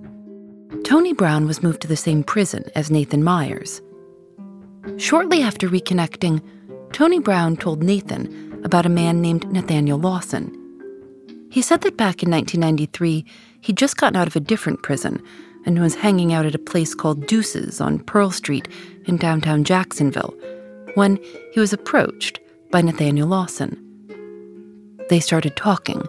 Tony 0.84 1.14
Brown 1.14 1.46
was 1.46 1.62
moved 1.62 1.82
to 1.82 1.88
the 1.88 1.96
same 1.96 2.24
prison 2.24 2.64
as 2.76 2.90
Nathan 2.90 3.24
Myers. 3.24 3.82
Shortly 4.98 5.42
after 5.42 5.68
reconnecting, 5.70 6.42
Tony 6.94 7.20
Brown 7.20 7.58
told 7.58 7.84
Nathan 7.84 8.60
about 8.64 8.86
a 8.86 8.90
man 8.90 9.22
named 9.22 9.52
Nathaniel 9.52 10.00
Lawson. 10.00 10.57
He 11.58 11.64
said 11.64 11.82
that 11.82 11.98
back 11.98 12.22
in 12.22 12.30
1993, 12.30 13.26
he'd 13.62 13.78
just 13.78 13.98
gotten 13.98 14.16
out 14.16 14.28
of 14.28 14.36
a 14.36 14.40
different 14.40 14.84
prison 14.84 15.20
and 15.66 15.82
was 15.82 15.96
hanging 15.96 16.32
out 16.32 16.46
at 16.46 16.54
a 16.54 16.60
place 16.60 16.94
called 16.94 17.26
Deuces 17.26 17.82
on 17.82 17.98
Pearl 17.98 18.30
Street 18.30 18.68
in 19.06 19.18
downtown 19.18 19.64
Jacksonville 19.64 20.36
when 20.94 21.18
he 21.52 21.60
was 21.60 21.74
approached 21.74 22.40
by 22.70 22.82
Nathaniel 22.82 23.28
Lawson. 23.28 23.76
They 25.10 25.20
started 25.20 25.56
talking. 25.56 26.06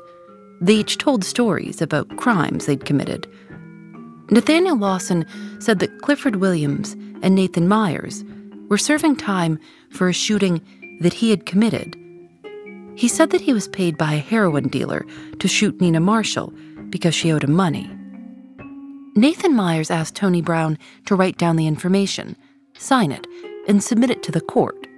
They 0.60 0.74
each 0.74 0.98
told 0.98 1.24
stories 1.24 1.80
about 1.80 2.18
crimes 2.18 2.66
they'd 2.66 2.84
committed. 2.84 3.26
Nathaniel 4.30 4.76
Lawson 4.76 5.24
said 5.60 5.78
that 5.78 6.02
Clifford 6.02 6.36
Williams 6.36 6.92
and 7.22 7.34
Nathan 7.34 7.68
Myers 7.68 8.22
were 8.68 8.76
serving 8.76 9.16
time 9.16 9.58
for 9.88 10.10
a 10.10 10.12
shooting 10.12 10.60
that 11.00 11.14
he 11.14 11.30
had 11.30 11.46
committed 11.46 11.96
he 12.98 13.06
said 13.06 13.30
that 13.30 13.40
he 13.40 13.52
was 13.52 13.68
paid 13.68 13.96
by 13.96 14.14
a 14.14 14.18
heroin 14.18 14.66
dealer 14.66 15.06
to 15.38 15.46
shoot 15.46 15.80
Nina 15.80 16.00
Marshall 16.00 16.52
because 16.90 17.14
she 17.14 17.30
owed 17.30 17.44
him 17.44 17.52
money. 17.52 17.88
Nathan 19.14 19.54
Myers 19.54 19.88
asked 19.88 20.16
Tony 20.16 20.42
Brown 20.42 20.76
to 21.06 21.14
write 21.14 21.38
down 21.38 21.54
the 21.54 21.68
information, 21.68 22.34
sign 22.76 23.12
it, 23.12 23.24
and 23.68 23.84
submit 23.84 24.10
it 24.10 24.24
to 24.24 24.32
the 24.32 24.40
court. 24.40 24.88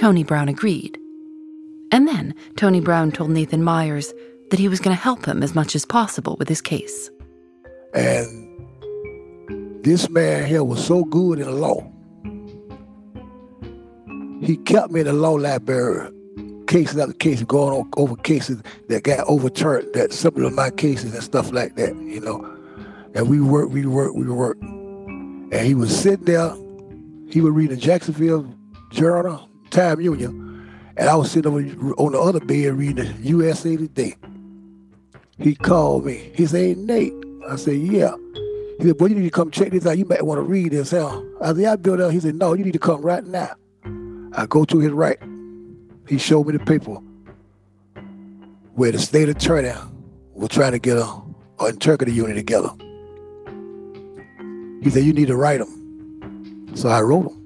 Tony 0.00 0.24
Brown 0.24 0.48
agreed. 0.48 0.98
And 1.92 2.08
then 2.08 2.34
Tony 2.56 2.80
Brown 2.80 3.12
told 3.12 3.30
Nathan 3.30 3.62
Myers 3.62 4.12
that 4.50 4.58
he 4.58 4.68
was 4.68 4.80
going 4.80 4.96
to 4.96 5.00
help 5.00 5.24
him 5.24 5.44
as 5.44 5.54
much 5.54 5.76
as 5.76 5.84
possible 5.84 6.34
with 6.40 6.48
his 6.48 6.60
case. 6.60 7.08
And 7.94 8.66
this 9.84 10.10
man 10.10 10.44
here 10.44 10.64
was 10.64 10.84
so 10.84 11.04
good 11.04 11.38
in 11.38 11.60
law. 11.60 11.88
He 14.44 14.56
kept 14.56 14.90
me 14.90 15.00
in 15.00 15.06
the 15.06 15.12
law 15.12 15.34
library 15.34 16.17
cases 16.68 16.98
after 16.98 17.14
cases, 17.14 17.44
going 17.44 17.74
on 17.74 17.90
over 17.96 18.14
cases 18.14 18.62
that 18.88 19.02
got 19.02 19.26
overturned, 19.26 19.92
that 19.94 20.12
some 20.12 20.36
of 20.36 20.52
my 20.52 20.70
cases 20.70 21.14
and 21.14 21.22
stuff 21.22 21.50
like 21.52 21.74
that, 21.74 21.96
you 21.96 22.20
know. 22.20 22.44
And 23.14 23.28
we 23.28 23.40
worked, 23.40 23.72
we 23.72 23.84
worked, 23.86 24.14
we 24.14 24.26
worked. 24.26 24.62
And 24.62 25.66
he 25.66 25.74
was 25.74 25.98
sitting 25.98 26.26
there, 26.26 26.54
he 27.30 27.40
would 27.40 27.54
read 27.54 27.70
the 27.70 27.76
Jacksonville 27.76 28.46
Journal, 28.90 29.48
Times 29.70 30.04
Union, 30.04 30.70
and 30.96 31.08
I 31.08 31.16
was 31.16 31.30
sitting 31.30 31.52
over 31.52 31.94
on 31.94 32.12
the 32.12 32.20
other 32.20 32.40
bed 32.40 32.74
reading 32.74 33.16
the 33.16 33.28
USA 33.28 33.76
Today. 33.76 34.14
He 35.38 35.54
called 35.54 36.04
me. 36.04 36.32
He 36.34 36.46
said, 36.46 36.58
hey, 36.58 36.74
Nate. 36.74 37.14
I 37.48 37.56
said, 37.56 37.76
yeah. 37.76 38.14
He 38.78 38.84
said, 38.86 38.98
boy, 38.98 39.06
you 39.06 39.14
need 39.14 39.24
to 39.24 39.30
come 39.30 39.50
check 39.50 39.70
this 39.70 39.86
out. 39.86 39.96
You 39.96 40.04
might 40.04 40.26
want 40.26 40.38
to 40.38 40.42
read 40.42 40.72
this 40.72 40.92
out. 40.92 41.24
I 41.40 41.54
said, 41.54 41.64
I 41.64 41.76
built 41.76 42.00
up. 42.00 42.12
He 42.12 42.20
said, 42.20 42.34
no, 42.34 42.52
you 42.54 42.64
need 42.64 42.72
to 42.72 42.78
come 42.78 43.00
right 43.00 43.24
now. 43.24 43.50
I 44.32 44.46
go 44.46 44.64
to 44.64 44.78
his 44.78 44.90
right. 44.90 45.18
He 46.08 46.18
showed 46.18 46.46
me 46.46 46.56
the 46.56 46.64
paper 46.64 46.98
where 48.74 48.92
the 48.92 48.98
state 48.98 49.28
attorney 49.28 49.72
was 50.32 50.48
trying 50.50 50.72
to 50.72 50.78
get 50.78 50.96
a, 50.96 51.20
a 51.60 51.66
interpreter 51.66 52.12
unit 52.12 52.36
together. 52.36 52.70
He 54.82 54.90
said, 54.90 55.04
you 55.04 55.12
need 55.12 55.26
to 55.26 55.36
write 55.36 55.58
them. 55.58 56.70
So 56.74 56.88
I 56.88 57.00
wrote 57.00 57.24
them. 57.24 57.38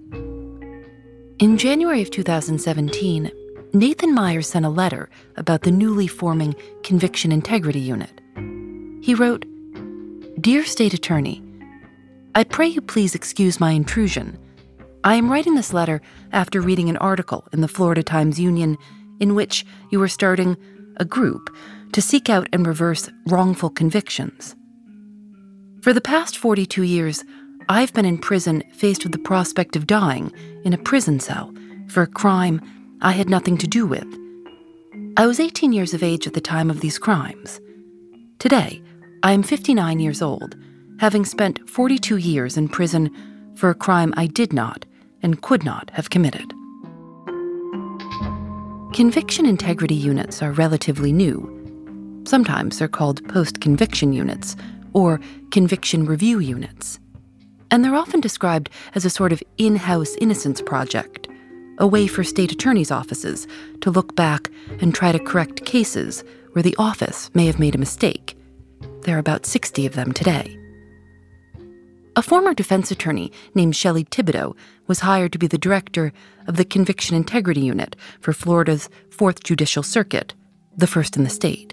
In 1.39 1.57
January 1.57 2.03
of 2.03 2.11
2017, 2.11 3.31
Nathan 3.73 4.15
Myers 4.15 4.49
sent 4.49 4.67
a 4.67 4.69
letter 4.69 5.09
about 5.37 5.63
the 5.63 5.71
newly 5.71 6.07
forming 6.07 6.55
Conviction 6.83 7.33
Integrity 7.33 7.81
Unit. 7.81 8.21
He 9.03 9.15
wrote, 9.15 9.47
Dear 10.41 10.65
State 10.65 10.93
Attorney, 10.93 11.43
I 12.35 12.45
pray 12.45 12.67
you 12.67 12.81
please 12.81 13.15
excuse 13.15 13.59
my 13.59 13.73
intrusion. 13.73 14.39
I 15.05 15.17
am 15.17 15.33
writing 15.33 15.57
this 15.57 15.73
letter 15.73 16.01
after 16.31 16.61
reading 16.61 16.89
an 16.89 16.97
article 16.99 17.49
in 17.53 17.61
the 17.61 17.67
Florida 17.67 18.05
Times 18.05 18.39
Union 18.39 18.79
in 19.19 19.35
which 19.35 19.67
you 19.91 20.01
are 20.01 20.07
starting 20.09 20.57
a 20.99 21.05
group 21.05 21.53
to 21.91 22.01
seek 22.01 22.31
out 22.31 22.49
and 22.53 22.65
reverse 22.65 23.11
wrongful 23.27 23.71
convictions. 23.71 24.55
For 25.83 25.93
the 25.93 26.01
past 26.01 26.39
42 26.39 26.85
years, 26.85 27.25
I've 27.69 27.93
been 27.93 28.05
in 28.05 28.17
prison 28.17 28.63
faced 28.73 29.03
with 29.03 29.11
the 29.11 29.19
prospect 29.19 29.75
of 29.75 29.89
dying 29.89 30.31
in 30.65 30.73
a 30.73 30.79
prison 30.79 31.19
cell 31.19 31.53
for 31.89 32.05
a 32.05 32.07
crime 32.07 32.61
I 33.01 33.11
had 33.11 33.29
nothing 33.29 33.59
to 33.59 33.67
do 33.67 33.87
with. 33.87 34.07
I 35.17 35.27
was 35.27 35.41
18 35.41 35.73
years 35.73 35.95
of 35.95 36.05
age 36.05 36.29
at 36.29 36.35
the 36.35 36.41
time 36.41 36.71
of 36.71 36.81
these 36.81 36.99
crimes. 36.99 37.61
Today, 38.39 38.81
I 39.25 39.33
am 39.33 39.43
59 39.43 39.99
years 39.99 40.23
old, 40.23 40.55
having 41.01 41.25
spent 41.25 41.69
42 41.69 42.19
years 42.19 42.57
in 42.57 42.69
prison 42.69 43.11
for 43.57 43.69
a 43.69 43.75
crime 43.75 44.15
I 44.17 44.29
did 44.29 44.53
not 44.53 44.85
and 45.23 45.43
could 45.43 45.65
not 45.65 45.91
have 45.91 46.11
committed. 46.11 46.53
Conviction 48.93 49.47
integrity 49.47 49.95
units 49.95 50.43
are 50.43 50.53
relatively 50.53 51.13
new. 51.13 51.49
Sometimes 52.27 52.79
they're 52.79 52.89
called 52.89 53.27
post 53.29 53.61
conviction 53.61 54.13
units 54.13 54.55
or 54.93 55.21
conviction 55.51 56.05
review 56.05 56.39
units. 56.39 56.99
And 57.71 57.83
they're 57.83 57.95
often 57.95 58.21
described 58.21 58.69
as 58.95 59.05
a 59.05 59.11
sort 59.11 59.33
of 59.33 59.43
in 59.57 59.77
house 59.77 60.15
innocence 60.21 60.61
project 60.61 61.29
a 61.79 61.87
way 61.87 62.07
for 62.07 62.23
state 62.23 62.53
attorneys' 62.53 62.91
offices 62.91 63.49
to 63.81 63.91
look 63.91 64.15
back 64.15 64.51
and 64.81 64.95
try 64.95 65.11
to 65.11 65.19
correct 65.19 65.65
cases 65.65 66.23
where 66.53 66.63
the 66.63 66.77
office 66.79 67.31
may 67.35 67.47
have 67.47 67.59
made 67.59 67.75
a 67.75 67.79
mistake. 67.79 68.37
There 69.03 69.17
are 69.17 69.21
about 69.21 69.47
60 69.47 69.87
of 69.87 69.95
them 69.95 70.13
today. 70.13 70.62
A 72.15 72.21
former 72.21 72.53
defense 72.53 72.91
attorney 72.91 73.33
named 73.55 73.75
Shelley 73.75 74.05
Thibodeau 74.05 74.55
was 74.87 75.01
hired 75.01 75.33
to 75.33 75.39
be 75.39 75.47
the 75.47 75.57
director 75.57 76.13
of 76.47 76.59
the 76.59 76.65
Conviction 76.65 77.17
Integrity 77.17 77.63
Unit 77.63 77.97
for 78.21 78.35
Florida's 78.35 78.91
4th 79.09 79.43
Judicial 79.43 79.83
Circuit, 79.83 80.35
the 80.77 80.87
first 80.87 81.17
in 81.17 81.25
the 81.25 81.31
state. 81.31 81.73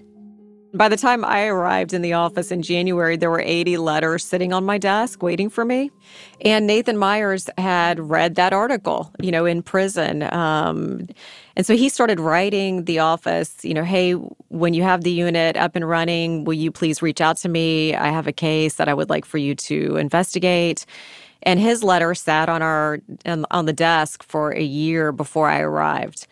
By 0.73 0.88
the 0.88 0.97
time 0.97 1.25
I 1.25 1.45
arrived 1.47 1.93
in 1.93 2.03
the 2.03 2.13
office 2.13 2.51
in 2.51 2.61
January, 2.61 3.17
there 3.17 3.31
were 3.31 3.41
80 3.41 3.77
letters 3.77 4.23
sitting 4.23 4.53
on 4.53 4.63
my 4.63 4.77
desk 4.77 5.23
waiting 5.23 5.49
for 5.49 5.65
me. 5.65 5.89
And 6.41 6.67
Nathan 6.67 6.95
Myers 6.95 7.49
had 7.57 7.99
read 7.99 8.35
that 8.35 8.53
article, 8.53 9.11
you 9.19 9.31
know, 9.31 9.45
in 9.45 9.63
prison. 9.63 10.23
Um, 10.31 11.07
and 11.55 11.65
so 11.65 11.75
he 11.75 11.89
started 11.89 12.19
writing 12.19 12.85
the 12.85 12.99
office, 12.99 13.55
you 13.63 13.73
know, 13.73 13.83
hey, 13.83 14.13
when 14.13 14.75
you 14.75 14.83
have 14.83 15.03
the 15.03 15.11
unit 15.11 15.57
up 15.57 15.75
and 15.75 15.89
running, 15.89 16.43
will 16.43 16.53
you 16.53 16.71
please 16.71 17.01
reach 17.01 17.19
out 17.19 17.38
to 17.38 17.49
me? 17.49 17.95
I 17.95 18.09
have 18.09 18.27
a 18.27 18.31
case 18.31 18.75
that 18.75 18.88
I 18.88 18.93
would 18.93 19.09
like 19.09 19.25
for 19.25 19.39
you 19.39 19.55
to 19.55 19.97
investigate. 19.97 20.85
And 21.41 21.59
his 21.59 21.83
letter 21.83 22.13
sat 22.13 22.47
on 22.47 22.61
our 22.61 22.99
on 23.25 23.65
the 23.65 23.73
desk 23.73 24.23
for 24.23 24.51
a 24.51 24.62
year 24.62 25.12
before 25.12 25.49
I 25.49 25.62
arrived. 25.62 26.27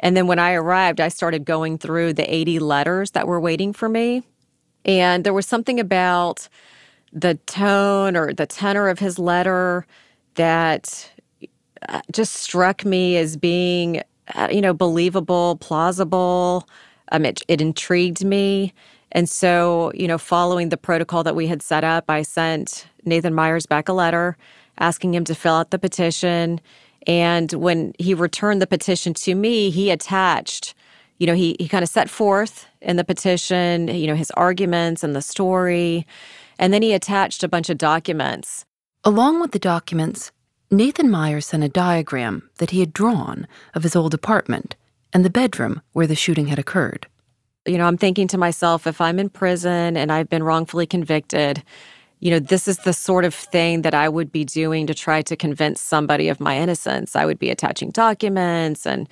And 0.00 0.16
then 0.16 0.26
when 0.26 0.38
I 0.38 0.52
arrived, 0.52 1.00
I 1.00 1.08
started 1.08 1.44
going 1.44 1.78
through 1.78 2.14
the 2.14 2.32
80 2.32 2.58
letters 2.60 3.12
that 3.12 3.26
were 3.26 3.40
waiting 3.40 3.72
for 3.72 3.88
me. 3.88 4.22
And 4.84 5.24
there 5.24 5.34
was 5.34 5.46
something 5.46 5.80
about 5.80 6.48
the 7.12 7.34
tone 7.46 8.16
or 8.16 8.32
the 8.32 8.46
tenor 8.46 8.88
of 8.88 8.98
his 8.98 9.18
letter 9.18 9.86
that 10.34 11.10
uh, 11.88 12.00
just 12.12 12.34
struck 12.34 12.84
me 12.84 13.16
as 13.16 13.36
being, 13.36 14.02
uh, 14.34 14.48
you 14.50 14.60
know, 14.60 14.74
believable, 14.74 15.56
plausible. 15.56 16.68
Um, 17.12 17.24
it, 17.24 17.42
it 17.48 17.60
intrigued 17.60 18.24
me. 18.24 18.72
And 19.12 19.28
so, 19.28 19.90
you 19.94 20.06
know, 20.06 20.18
following 20.18 20.68
the 20.68 20.76
protocol 20.76 21.24
that 21.24 21.34
we 21.34 21.46
had 21.46 21.62
set 21.62 21.82
up, 21.82 22.04
I 22.08 22.22
sent 22.22 22.86
Nathan 23.04 23.34
Myers 23.34 23.66
back 23.66 23.88
a 23.88 23.92
letter 23.92 24.36
asking 24.78 25.14
him 25.14 25.24
to 25.24 25.34
fill 25.34 25.54
out 25.54 25.70
the 25.70 25.78
petition 25.78 26.60
and 27.08 27.50
when 27.54 27.94
he 27.98 28.12
returned 28.12 28.60
the 28.60 28.66
petition 28.66 29.14
to 29.14 29.34
me, 29.34 29.70
he 29.70 29.90
attached, 29.90 30.74
you 31.16 31.26
know, 31.26 31.34
he, 31.34 31.56
he 31.58 31.66
kind 31.66 31.82
of 31.82 31.88
set 31.88 32.10
forth 32.10 32.66
in 32.82 32.96
the 32.96 33.04
petition, 33.04 33.88
you 33.88 34.06
know, 34.06 34.14
his 34.14 34.30
arguments 34.32 35.02
and 35.02 35.16
the 35.16 35.22
story. 35.22 36.06
And 36.58 36.72
then 36.72 36.82
he 36.82 36.92
attached 36.92 37.42
a 37.42 37.48
bunch 37.48 37.70
of 37.70 37.78
documents. 37.78 38.66
Along 39.04 39.40
with 39.40 39.52
the 39.52 39.58
documents, 39.58 40.32
Nathan 40.70 41.10
Myers 41.10 41.46
sent 41.46 41.64
a 41.64 41.68
diagram 41.68 42.48
that 42.58 42.70
he 42.70 42.80
had 42.80 42.92
drawn 42.92 43.48
of 43.74 43.84
his 43.84 43.96
old 43.96 44.12
apartment 44.12 44.76
and 45.14 45.24
the 45.24 45.30
bedroom 45.30 45.80
where 45.92 46.06
the 46.06 46.14
shooting 46.14 46.48
had 46.48 46.58
occurred. 46.58 47.06
You 47.64 47.78
know, 47.78 47.86
I'm 47.86 47.96
thinking 47.96 48.28
to 48.28 48.38
myself, 48.38 48.86
if 48.86 49.00
I'm 49.00 49.18
in 49.18 49.30
prison 49.30 49.96
and 49.96 50.12
I've 50.12 50.28
been 50.28 50.42
wrongfully 50.42 50.86
convicted, 50.86 51.62
you 52.20 52.30
know, 52.30 52.38
this 52.38 52.66
is 52.66 52.78
the 52.78 52.92
sort 52.92 53.24
of 53.24 53.34
thing 53.34 53.82
that 53.82 53.94
I 53.94 54.08
would 54.08 54.32
be 54.32 54.44
doing 54.44 54.86
to 54.86 54.94
try 54.94 55.22
to 55.22 55.36
convince 55.36 55.80
somebody 55.80 56.28
of 56.28 56.40
my 56.40 56.56
innocence. 56.56 57.14
I 57.14 57.24
would 57.24 57.38
be 57.38 57.50
attaching 57.50 57.90
documents 57.90 58.86
and 58.86 59.08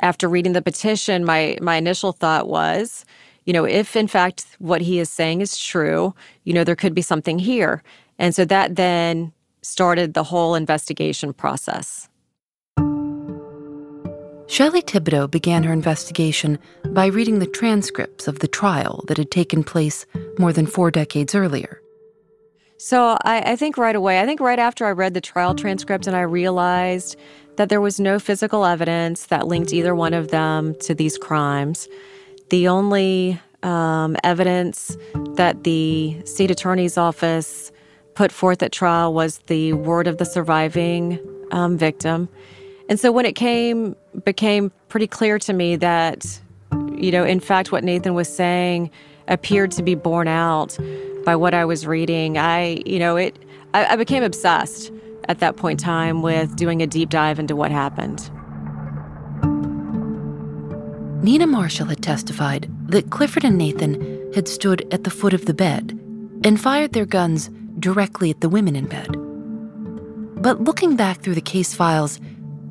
after 0.00 0.28
reading 0.28 0.52
the 0.52 0.62
petition, 0.62 1.24
my 1.24 1.56
my 1.62 1.76
initial 1.76 2.12
thought 2.12 2.48
was, 2.48 3.04
you 3.44 3.52
know, 3.52 3.64
if 3.64 3.96
in 3.96 4.08
fact 4.08 4.46
what 4.58 4.80
he 4.80 4.98
is 4.98 5.08
saying 5.08 5.40
is 5.40 5.56
true, 5.56 6.14
you 6.44 6.52
know, 6.52 6.64
there 6.64 6.76
could 6.76 6.94
be 6.94 7.02
something 7.02 7.38
here. 7.38 7.82
And 8.18 8.34
so 8.34 8.44
that 8.44 8.76
then 8.76 9.32
started 9.62 10.14
the 10.14 10.24
whole 10.24 10.54
investigation 10.54 11.32
process. 11.32 12.08
Shelley 14.48 14.82
Thibodeau 14.82 15.30
began 15.30 15.62
her 15.62 15.72
investigation 15.72 16.58
by 16.88 17.06
reading 17.06 17.38
the 17.38 17.46
transcripts 17.46 18.28
of 18.28 18.40
the 18.40 18.48
trial 18.48 19.02
that 19.08 19.16
had 19.16 19.30
taken 19.30 19.64
place 19.64 20.04
more 20.38 20.52
than 20.52 20.66
four 20.66 20.90
decades 20.90 21.34
earlier. 21.34 21.81
So 22.84 23.16
I, 23.22 23.52
I, 23.52 23.54
think 23.54 23.78
right 23.78 23.94
away, 23.94 24.20
I 24.20 24.26
think 24.26 24.40
right 24.40 24.58
after 24.58 24.84
I 24.86 24.90
read 24.90 25.14
the 25.14 25.20
trial 25.20 25.54
transcript 25.54 26.08
and 26.08 26.16
I 26.16 26.22
realized 26.22 27.16
that 27.54 27.68
there 27.68 27.80
was 27.80 28.00
no 28.00 28.18
physical 28.18 28.66
evidence 28.66 29.26
that 29.26 29.46
linked 29.46 29.72
either 29.72 29.94
one 29.94 30.12
of 30.12 30.32
them 30.32 30.74
to 30.80 30.92
these 30.92 31.16
crimes. 31.16 31.88
The 32.50 32.66
only 32.66 33.40
um, 33.62 34.16
evidence 34.24 34.96
that 35.36 35.62
the 35.62 36.20
state 36.24 36.50
attorney's 36.50 36.98
office 36.98 37.70
put 38.16 38.32
forth 38.32 38.64
at 38.64 38.72
trial 38.72 39.14
was 39.14 39.38
the 39.46 39.74
word 39.74 40.08
of 40.08 40.18
the 40.18 40.24
surviving 40.24 41.20
um, 41.52 41.78
victim. 41.78 42.28
And 42.88 42.98
so 42.98 43.12
when 43.12 43.26
it 43.26 43.36
came, 43.36 43.94
became 44.24 44.72
pretty 44.88 45.06
clear 45.06 45.38
to 45.38 45.52
me 45.52 45.76
that, 45.76 46.40
you 46.96 47.12
know, 47.12 47.22
in 47.22 47.38
fact, 47.38 47.70
what 47.70 47.84
Nathan 47.84 48.14
was 48.14 48.34
saying 48.34 48.90
appeared 49.28 49.70
to 49.70 49.84
be 49.84 49.94
borne 49.94 50.26
out 50.26 50.76
by 51.24 51.36
what 51.36 51.54
I 51.54 51.64
was 51.64 51.86
reading. 51.86 52.38
I, 52.38 52.82
you 52.86 52.98
know, 52.98 53.16
it 53.16 53.36
I, 53.74 53.86
I 53.86 53.96
became 53.96 54.22
obsessed 54.22 54.92
at 55.28 55.38
that 55.40 55.56
point 55.56 55.80
in 55.80 55.84
time 55.84 56.22
with 56.22 56.56
doing 56.56 56.82
a 56.82 56.86
deep 56.86 57.10
dive 57.10 57.38
into 57.38 57.56
what 57.56 57.70
happened. 57.70 58.30
Nina 61.22 61.46
Marshall 61.46 61.86
had 61.86 62.02
testified 62.02 62.68
that 62.88 63.10
Clifford 63.10 63.44
and 63.44 63.56
Nathan 63.56 64.32
had 64.34 64.48
stood 64.48 64.86
at 64.92 65.04
the 65.04 65.10
foot 65.10 65.32
of 65.32 65.46
the 65.46 65.54
bed 65.54 65.98
and 66.44 66.60
fired 66.60 66.92
their 66.92 67.06
guns 67.06 67.48
directly 67.78 68.30
at 68.30 68.40
the 68.40 68.48
women 68.48 68.74
in 68.74 68.86
bed. 68.86 69.08
But 70.42 70.60
looking 70.62 70.96
back 70.96 71.20
through 71.20 71.36
the 71.36 71.40
case 71.40 71.74
files, 71.74 72.18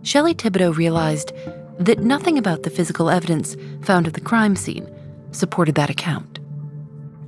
Shelley 0.03 0.33
Thibodeau 0.33 0.75
realized 0.75 1.31
that 1.79 1.99
nothing 1.99 2.37
about 2.37 2.63
the 2.63 2.69
physical 2.69 3.09
evidence 3.09 3.55
found 3.83 4.07
at 4.07 4.13
the 4.13 4.21
crime 4.21 4.55
scene 4.55 4.89
supported 5.31 5.75
that 5.75 5.89
account 5.89 6.30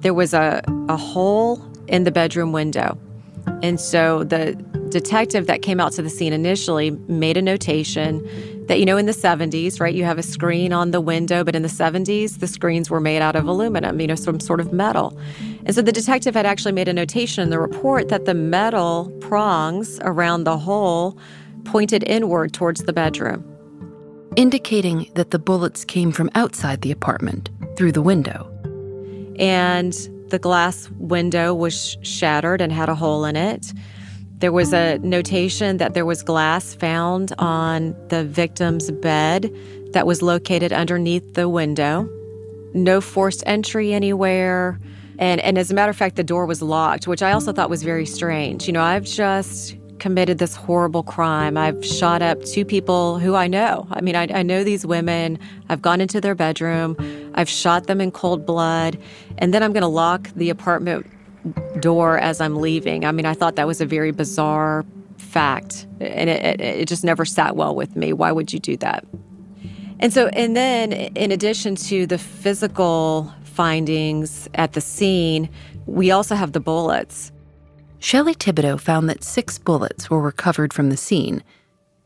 there 0.04 0.14
was 0.14 0.34
a, 0.34 0.62
a 0.90 0.98
hole 0.98 1.66
in 1.88 2.04
the 2.04 2.12
bedroom 2.12 2.52
window. 2.52 2.98
And 3.62 3.80
so 3.80 4.24
the 4.24 4.54
detective 4.90 5.48
that 5.48 5.62
came 5.62 5.80
out 5.80 5.94
to 5.94 6.02
the 6.02 6.10
scene 6.10 6.34
initially 6.34 6.92
made 6.92 7.38
a 7.38 7.42
notation 7.42 8.22
that, 8.68 8.80
you 8.80 8.86
know, 8.86 8.98
in 8.98 9.06
the 9.06 9.14
70s, 9.14 9.80
right, 9.80 9.94
you 9.94 10.04
have 10.04 10.18
a 10.18 10.24
screen 10.24 10.72
on 10.72 10.92
the 10.92 11.02
window, 11.02 11.44
but 11.44 11.56
in 11.56 11.62
the 11.62 11.68
70s, 11.68 12.40
the 12.40 12.48
screens 12.48 12.90
were 12.90 13.00
made 13.00 13.22
out 13.22 13.36
of 13.36 13.48
aluminum, 13.48 14.00
you 14.00 14.08
know, 14.08 14.16
some 14.16 14.40
sort 14.40 14.60
of 14.60 14.72
metal. 14.72 15.18
And 15.66 15.74
so 15.74 15.82
the 15.82 15.92
detective 15.92 16.36
had 16.36 16.46
actually 16.46 16.74
made 16.74 16.88
a 16.88 16.94
notation 16.94 17.42
in 17.42 17.50
the 17.50 17.60
report 17.60 18.10
that 18.10 18.26
the 18.26 18.34
metal 18.34 19.12
prongs 19.22 20.00
around 20.02 20.44
the 20.44 20.58
hole 20.58 21.18
pointed 21.66 22.04
inward 22.04 22.54
towards 22.54 22.84
the 22.84 22.94
bedroom, 22.94 23.44
indicating 24.36 25.10
that 25.16 25.32
the 25.32 25.40
bullets 25.40 25.86
came 25.86 26.12
from 26.12 26.30
outside 26.36 26.82
the 26.82 26.92
apartment 26.92 27.50
through 27.78 27.94
the 27.94 28.02
window. 28.02 28.53
And 29.40 29.94
the 30.30 30.40
glass 30.40 30.90
window 30.98 31.54
was 31.54 31.98
shattered 32.02 32.62
and 32.62 32.72
had 32.72 32.90
a 32.90 32.96
hole 32.96 33.26
in 33.26 33.36
it. 33.36 33.74
There 34.40 34.52
was 34.52 34.74
a 34.74 34.98
notation 35.00 35.78
that 35.78 35.94
there 35.94 36.06
was 36.06 36.22
glass 36.22 36.76
found 36.76 37.34
on 37.38 37.96
the 38.10 38.26
victim's 38.26 38.92
bed 38.92 39.56
that 39.94 40.06
was 40.06 40.22
located 40.22 40.74
underneath 40.74 41.34
the 41.36 41.48
window. 41.48 42.10
No 42.74 43.00
forced 43.00 43.44
entry 43.46 43.94
anywhere. 43.94 44.80
And, 45.20 45.40
and 45.42 45.58
as 45.58 45.72
a 45.72 45.74
matter 45.74 45.92
of 45.92 45.96
fact, 45.96 46.16
the 46.16 46.24
door 46.24 46.46
was 46.46 46.62
locked, 46.62 47.08
which 47.08 47.22
I 47.22 47.32
also 47.32 47.54
thought 47.54 47.70
was 47.70 47.84
very 47.84 48.06
strange. 48.06 48.68
You 48.68 48.74
know, 48.74 48.82
I've 48.82 49.06
just 49.06 49.78
committed 50.04 50.38
this 50.38 50.54
horrible 50.54 51.02
crime. 51.02 51.56
I've 51.56 51.84
shot 51.86 52.22
up 52.22 52.44
two 52.44 52.66
people 52.66 53.20
who 53.20 53.36
I 53.36 53.48
know. 53.48 53.88
I 53.90 54.02
mean, 54.02 54.18
I, 54.18 54.28
I, 54.34 54.44
know 54.44 54.62
these 54.62 54.86
women. 54.86 55.40
I've 55.70 55.82
gone 55.82 56.02
into 56.02 56.20
their 56.20 56.36
bedroom. 56.36 56.98
I've 57.36 57.48
shot 57.48 57.88
them 57.88 58.02
in 58.02 58.12
cold 58.12 58.46
blood. 58.46 58.98
And 59.38 59.54
then 59.54 59.64
I'm 59.64 59.72
going 59.72 59.80
to 59.84 59.88
lock 59.88 60.28
the 60.36 60.50
apartment 60.50 61.10
door 61.80 62.20
as 62.20 62.42
I'm 62.42 62.58
leaving. 62.58 63.06
I 63.06 63.14
mean, 63.14 63.26
I 63.26 63.34
thought 63.34 63.56
that 63.56 63.66
was 63.66 63.80
a 63.80 63.86
very 63.86 64.12
bizarre 64.12 64.84
fact, 65.16 65.88
and 66.02 66.30
it, 66.30 66.60
it, 66.60 66.62
it 66.82 66.88
just 66.90 67.06
never 67.06 67.24
sat 67.24 67.56
well 67.56 67.74
with 67.74 67.96
me. 67.96 68.12
Why 68.12 68.34
would 68.34 68.52
you 68.52 68.60
do 68.60 68.76
that? 68.78 69.06
And 70.02 70.12
so, 70.12 70.28
and 70.28 70.54
then 70.54 70.92
in 70.92 71.32
addition 71.32 71.76
to 71.76 72.06
the 72.06 72.18
physical 72.18 73.34
findings 73.46 74.50
at 74.56 74.74
the 74.74 74.82
scene, 74.82 75.50
we 75.86 76.12
also 76.12 76.36
have 76.36 76.52
the 76.52 76.60
bullets. 76.60 77.32
Shelley 78.04 78.36
Thibodeau 78.36 78.78
found 78.78 79.08
that 79.08 79.24
six 79.24 79.58
bullets 79.58 80.10
were 80.10 80.20
recovered 80.20 80.74
from 80.74 80.90
the 80.90 80.98
scene, 80.98 81.42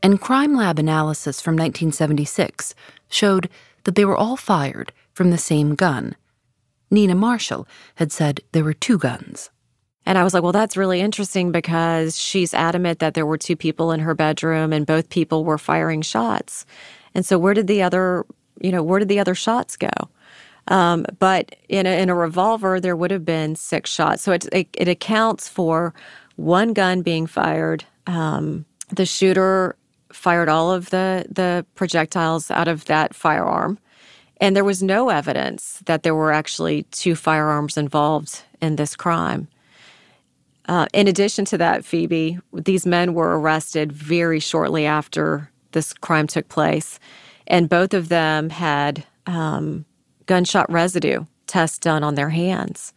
and 0.00 0.20
crime 0.20 0.54
lab 0.54 0.78
analysis 0.78 1.40
from 1.40 1.54
1976 1.54 2.72
showed 3.08 3.48
that 3.82 3.96
they 3.96 4.04
were 4.04 4.16
all 4.16 4.36
fired 4.36 4.92
from 5.12 5.32
the 5.32 5.36
same 5.36 5.74
gun. 5.74 6.14
Nina 6.88 7.16
Marshall 7.16 7.66
had 7.96 8.12
said 8.12 8.42
there 8.52 8.62
were 8.62 8.72
two 8.72 8.96
guns. 8.96 9.50
And 10.06 10.16
I 10.16 10.22
was 10.22 10.34
like, 10.34 10.44
well, 10.44 10.52
that's 10.52 10.76
really 10.76 11.00
interesting 11.00 11.50
because 11.50 12.16
she's 12.16 12.54
adamant 12.54 13.00
that 13.00 13.14
there 13.14 13.26
were 13.26 13.36
two 13.36 13.56
people 13.56 13.90
in 13.90 13.98
her 13.98 14.14
bedroom 14.14 14.72
and 14.72 14.86
both 14.86 15.10
people 15.10 15.44
were 15.44 15.58
firing 15.58 16.02
shots. 16.02 16.64
And 17.12 17.26
so 17.26 17.40
where 17.40 17.54
did 17.54 17.66
the 17.66 17.82
other, 17.82 18.24
you 18.60 18.70
know, 18.70 18.84
where 18.84 19.00
did 19.00 19.08
the 19.08 19.18
other 19.18 19.34
shots 19.34 19.76
go? 19.76 19.90
Um, 20.68 21.04
but 21.18 21.56
in 21.68 21.86
a, 21.86 22.00
in 22.00 22.08
a 22.08 22.14
revolver, 22.14 22.78
there 22.78 22.96
would 22.96 23.10
have 23.10 23.24
been 23.24 23.56
six 23.56 23.90
shots. 23.90 24.22
So 24.22 24.32
it, 24.32 24.46
it, 24.52 24.68
it 24.74 24.88
accounts 24.88 25.48
for 25.48 25.94
one 26.36 26.72
gun 26.72 27.02
being 27.02 27.26
fired. 27.26 27.84
Um, 28.06 28.64
the 28.90 29.06
shooter 29.06 29.76
fired 30.12 30.48
all 30.48 30.70
of 30.72 30.90
the, 30.90 31.26
the 31.30 31.66
projectiles 31.74 32.50
out 32.50 32.68
of 32.68 32.84
that 32.86 33.14
firearm. 33.14 33.78
And 34.40 34.54
there 34.54 34.64
was 34.64 34.82
no 34.82 35.08
evidence 35.08 35.82
that 35.86 36.02
there 36.02 36.14
were 36.14 36.32
actually 36.32 36.84
two 36.84 37.14
firearms 37.14 37.76
involved 37.76 38.42
in 38.60 38.76
this 38.76 38.94
crime. 38.94 39.48
Uh, 40.66 40.86
in 40.92 41.08
addition 41.08 41.44
to 41.46 41.58
that, 41.58 41.84
Phoebe, 41.84 42.38
these 42.52 42.86
men 42.86 43.14
were 43.14 43.40
arrested 43.40 43.92
very 43.92 44.38
shortly 44.38 44.86
after 44.86 45.50
this 45.72 45.92
crime 45.92 46.26
took 46.26 46.48
place. 46.48 47.00
And 47.46 47.68
both 47.68 47.94
of 47.94 48.10
them 48.10 48.50
had 48.50 49.04
um, 49.26 49.86
gunshot 50.28 50.70
residue 50.70 51.24
tests 51.48 51.78
done 51.78 52.04
on 52.04 52.14
their 52.14 52.28
hands. 52.28 52.92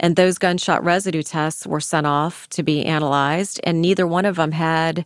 And 0.00 0.16
those 0.16 0.38
gunshot 0.38 0.82
residue 0.82 1.22
tests 1.22 1.66
were 1.66 1.80
sent 1.80 2.06
off 2.06 2.48
to 2.48 2.62
be 2.62 2.84
analyzed, 2.84 3.60
and 3.62 3.80
neither 3.80 4.06
one 4.06 4.24
of 4.24 4.36
them 4.36 4.50
had, 4.50 5.04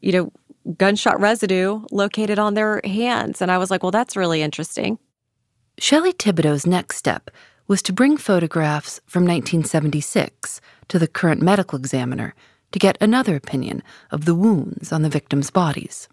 you 0.00 0.12
know, 0.12 0.32
gunshot 0.78 1.20
residue 1.20 1.82
located 1.90 2.38
on 2.38 2.54
their 2.54 2.80
hands. 2.84 3.42
And 3.42 3.50
I 3.50 3.58
was 3.58 3.70
like, 3.70 3.82
well, 3.82 3.90
that's 3.90 4.16
really 4.16 4.40
interesting. 4.40 4.98
Shelley 5.78 6.12
Thibodeau's 6.12 6.66
next 6.66 6.96
step 6.96 7.30
was 7.66 7.82
to 7.82 7.92
bring 7.92 8.16
photographs 8.16 9.00
from 9.06 9.24
1976 9.24 10.60
to 10.88 10.98
the 10.98 11.08
current 11.08 11.42
medical 11.42 11.78
examiner 11.78 12.34
to 12.72 12.78
get 12.78 12.96
another 13.00 13.34
opinion 13.34 13.82
of 14.10 14.26
the 14.26 14.34
wounds 14.34 14.92
on 14.92 15.02
the 15.02 15.08
victims' 15.08 15.50
bodies. 15.50 16.08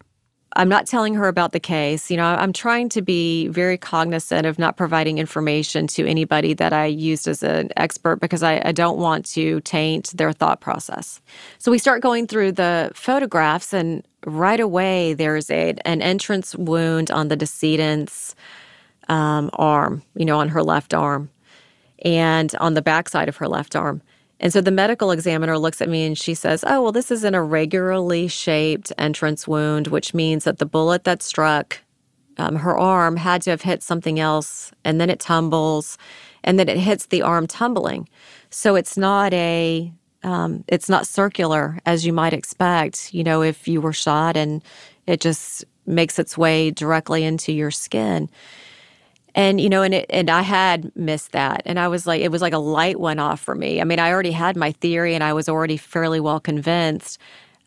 I'm 0.57 0.69
not 0.69 0.87
telling 0.87 1.13
her 1.13 1.27
about 1.27 1.51
the 1.51 1.59
case. 1.59 2.09
You 2.09 2.17
know, 2.17 2.25
I'm 2.25 2.51
trying 2.51 2.89
to 2.89 3.03
be 3.03 3.47
very 3.47 3.77
cognizant 3.77 4.47
of 4.47 4.57
not 4.57 4.75
providing 4.75 5.19
information 5.19 5.85
to 5.87 6.05
anybody 6.07 6.55
that 6.55 6.73
I 6.73 6.87
used 6.87 7.27
as 7.27 7.43
an 7.43 7.69
expert 7.77 8.19
because 8.19 8.41
I, 8.41 8.59
I, 8.65 8.71
don't 8.71 8.97
want 8.97 9.27
to 9.33 9.61
taint 9.61 10.17
their 10.17 10.33
thought 10.33 10.59
process. 10.59 11.21
So 11.59 11.69
we 11.69 11.77
start 11.77 12.01
going 12.01 12.25
through 12.25 12.53
the 12.53 12.91
photographs, 12.95 13.71
and 13.71 14.03
right 14.25 14.59
away 14.59 15.13
there's 15.13 15.51
a 15.51 15.75
an 15.85 16.01
entrance 16.01 16.55
wound 16.55 17.11
on 17.11 17.27
the 17.27 17.35
decedent's 17.35 18.33
um, 19.09 19.51
arm. 19.53 20.01
You 20.15 20.25
know, 20.25 20.39
on 20.39 20.49
her 20.49 20.63
left 20.63 20.95
arm, 20.95 21.29
and 22.03 22.53
on 22.55 22.73
the 22.73 22.81
backside 22.81 23.29
of 23.29 23.37
her 23.37 23.47
left 23.47 23.75
arm. 23.75 24.01
And 24.39 24.53
so 24.53 24.61
the 24.61 24.71
medical 24.71 25.11
examiner 25.11 25.57
looks 25.57 25.81
at 25.81 25.89
me 25.89 26.05
and 26.05 26.17
she 26.17 26.33
says, 26.33 26.63
Oh, 26.67 26.83
well, 26.83 26.91
this 26.91 27.11
is 27.11 27.23
an 27.23 27.33
irregularly 27.33 28.27
shaped 28.27 28.93
entrance 28.97 29.47
wound, 29.47 29.87
which 29.87 30.13
means 30.13 30.43
that 30.43 30.59
the 30.59 30.65
bullet 30.65 31.03
that 31.05 31.23
struck 31.23 31.79
um, 32.37 32.55
her 32.57 32.77
arm 32.77 33.15
had 33.17 33.41
to 33.43 33.49
have 33.49 33.63
hit 33.63 33.81
something 33.81 34.19
else, 34.19 34.71
and 34.83 35.01
then 35.01 35.09
it 35.09 35.19
tumbles, 35.19 35.97
and 36.43 36.59
then 36.59 36.69
it 36.69 36.77
hits 36.77 37.07
the 37.07 37.23
arm 37.23 37.47
tumbling. 37.47 38.07
So 38.49 38.75
it's 38.75 38.97
not 38.97 39.33
a 39.33 39.91
um, 40.23 40.63
it's 40.67 40.89
not 40.89 41.07
circular 41.07 41.79
as 41.85 42.05
you 42.05 42.13
might 42.13 42.33
expect. 42.33 43.13
You 43.13 43.23
know, 43.23 43.41
if 43.41 43.67
you 43.67 43.81
were 43.81 43.93
shot 43.93 44.35
and 44.35 44.63
it 45.05 45.21
just 45.21 45.63
makes 45.85 46.19
its 46.19 46.37
way 46.37 46.71
directly 46.71 47.23
into 47.23 47.51
your 47.53 47.71
skin 47.71 48.29
and 49.37 49.61
you 49.61 49.69
know 49.69 49.83
and 49.83 49.93
it, 49.93 50.07
and 50.09 50.29
I 50.29 50.41
had 50.41 50.91
missed 50.97 51.31
that. 51.33 51.61
And 51.65 51.79
I 51.79 51.87
was 51.87 52.07
like 52.07 52.21
it 52.21 52.31
was 52.31 52.41
like 52.41 52.53
a 52.53 52.59
light 52.59 52.99
went 52.99 53.21
off 53.21 53.39
for 53.39 53.55
me. 53.55 53.79
I 53.79 53.85
mean 53.85 53.99
I 53.99 54.11
already 54.11 54.33
had 54.33 54.57
my 54.57 54.73
theory 54.73 55.15
and 55.15 55.23
I 55.23 55.31
was 55.33 55.47
already 55.47 55.77
fairly 55.77 56.19
well 56.19 56.41
convinced. 56.41 57.19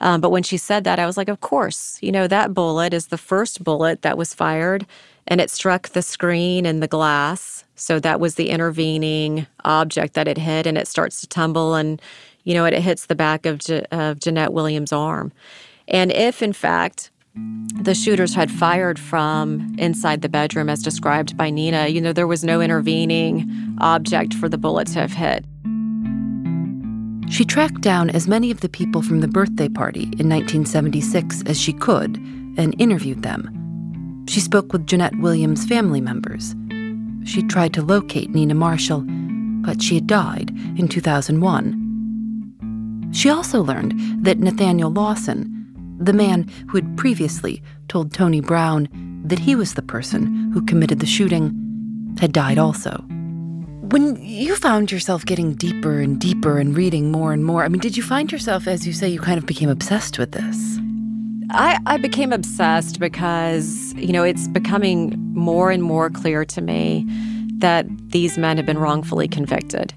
Um, 0.03 0.21
but 0.21 0.31
when 0.31 0.43
she 0.43 0.59
said 0.59 0.85
that 0.85 0.99
I 0.99 1.07
was 1.07 1.17
like 1.17 1.31
of 1.31 1.41
course 1.41 1.99
you 2.03 2.13
know 2.13 2.27
that 2.27 2.53
bullet 2.53 2.93
is 2.93 3.07
the 3.09 3.19
first 3.19 3.65
bullet 3.65 4.03
that 4.03 4.19
was 4.19 4.35
fired 4.35 4.85
and 5.29 5.41
it 5.41 5.51
struck 5.51 5.91
the 5.91 6.03
screen 6.03 6.67
and 6.67 6.83
the 6.83 6.89
glass. 6.89 7.65
So 7.77 8.01
that 8.01 8.21
was 8.21 8.35
the 8.35 8.51
intervening 8.51 9.47
object 9.65 10.15
that 10.15 10.29
it 10.29 10.39
hit 10.39 10.67
and 10.67 10.77
it 10.77 10.89
starts 10.89 11.21
to 11.23 11.29
tumble 11.29 11.75
and 11.77 12.03
you 12.45 12.55
know 12.55 12.65
it, 12.67 12.75
it 12.75 12.83
hits 12.83 13.07
the 13.07 13.15
back 13.15 13.47
of, 13.47 13.59
Je- 13.59 13.87
of 13.93 14.19
Jeanette 14.21 14.53
Williams' 14.53 14.93
arm. 14.93 15.33
And 15.87 16.11
if 16.11 16.43
in 16.43 16.53
fact 16.53 17.11
the 17.35 17.95
shooters 17.95 18.35
had 18.35 18.51
fired 18.51 18.99
from 18.99 19.75
inside 19.79 20.23
the 20.23 20.29
bedroom, 20.29 20.69
as 20.69 20.83
described 20.83 21.37
by 21.37 21.51
Nina. 21.51 21.89
You 21.89 22.01
know, 22.01 22.13
there 22.13 22.27
was 22.27 22.45
no 22.45 22.61
intervening 22.61 23.77
object 23.81 24.35
for 24.35 24.49
the 24.49 24.59
bullet 24.59 24.89
to 24.89 25.01
have 25.01 25.13
hit. 25.13 25.45
She 27.31 27.45
tracked 27.45 27.81
down 27.81 28.11
as 28.11 28.27
many 28.27 28.51
of 28.51 28.61
the 28.61 28.69
people 28.69 29.03
from 29.03 29.21
the 29.21 29.29
birthday 29.29 29.69
party 29.69 30.03
in 30.03 30.29
1976 30.29 31.45
as 31.47 31.61
she 31.61 31.73
could 31.73 32.17
and 32.59 32.75
interviewed 32.81 33.23
them. 33.23 34.27
She 34.29 34.41
spoke 34.41 34.73
with 34.73 34.87
Jeanette 34.87 35.19
Williams' 35.19 35.65
family 35.65 36.01
members. 36.01 36.55
She 37.25 37.43
tried 37.43 37.73
to 37.75 37.83
locate 37.83 38.31
Nina 38.31 38.55
Marshall, 38.55 39.05
but 39.63 39.81
she 39.81 39.97
had 39.97 40.07
died 40.07 40.51
in 40.77 40.89
2001. 40.89 41.77
She 43.13 43.31
also 43.31 43.63
learned 43.63 44.25
that 44.25 44.39
Nathaniel 44.39 44.91
Lawson, 44.91 45.60
the 46.01 46.13
man 46.13 46.49
who 46.69 46.77
had 46.77 46.97
previously 46.97 47.63
told 47.89 48.13
Tony 48.13 48.41
Brown 48.41 48.89
that 49.25 49.39
he 49.39 49.55
was 49.55 49.75
the 49.75 49.83
person 49.83 50.51
who 50.53 50.65
committed 50.65 51.01
the 51.01 51.07
shooting, 51.07 51.55
had 52.19 52.33
died 52.33 52.59
also. 52.59 53.05
When 53.91 54.17
you 54.25 54.57
found 54.57 54.91
yourself 54.91 55.27
getting 55.27 55.55
deeper 55.55 56.01
and 56.01 56.21
deeper 56.21 56.59
and 56.59 56.77
reading 56.77 57.13
more 57.13 57.33
and 57.33 57.45
more, 57.45 57.65
I 57.65 57.69
mean, 57.69 57.81
did 57.81 57.97
you 57.97 58.03
find 58.03 58.33
yourself, 58.33 58.67
as 58.67 58.87
you 58.87 58.93
say, 58.93 59.09
you 59.09 59.21
kind 59.21 59.37
of 59.37 59.47
became 59.47 59.69
obsessed 59.69 60.19
with 60.19 60.33
this? 60.33 60.79
I, 61.51 61.79
I 61.87 61.97
became 61.99 62.33
obsessed 62.33 63.01
because, 63.01 63.93
you 63.95 64.13
know, 64.13 64.23
it's 64.23 64.47
becoming 64.49 65.17
more 65.35 65.71
and 65.71 65.83
more 65.83 66.09
clear 66.09 66.45
to 66.45 66.61
me 66.61 67.05
that 67.59 67.87
these 68.11 68.39
men 68.39 68.57
have 68.57 68.67
been 68.67 68.79
wrongfully 68.79 69.29
convicted. 69.29 69.93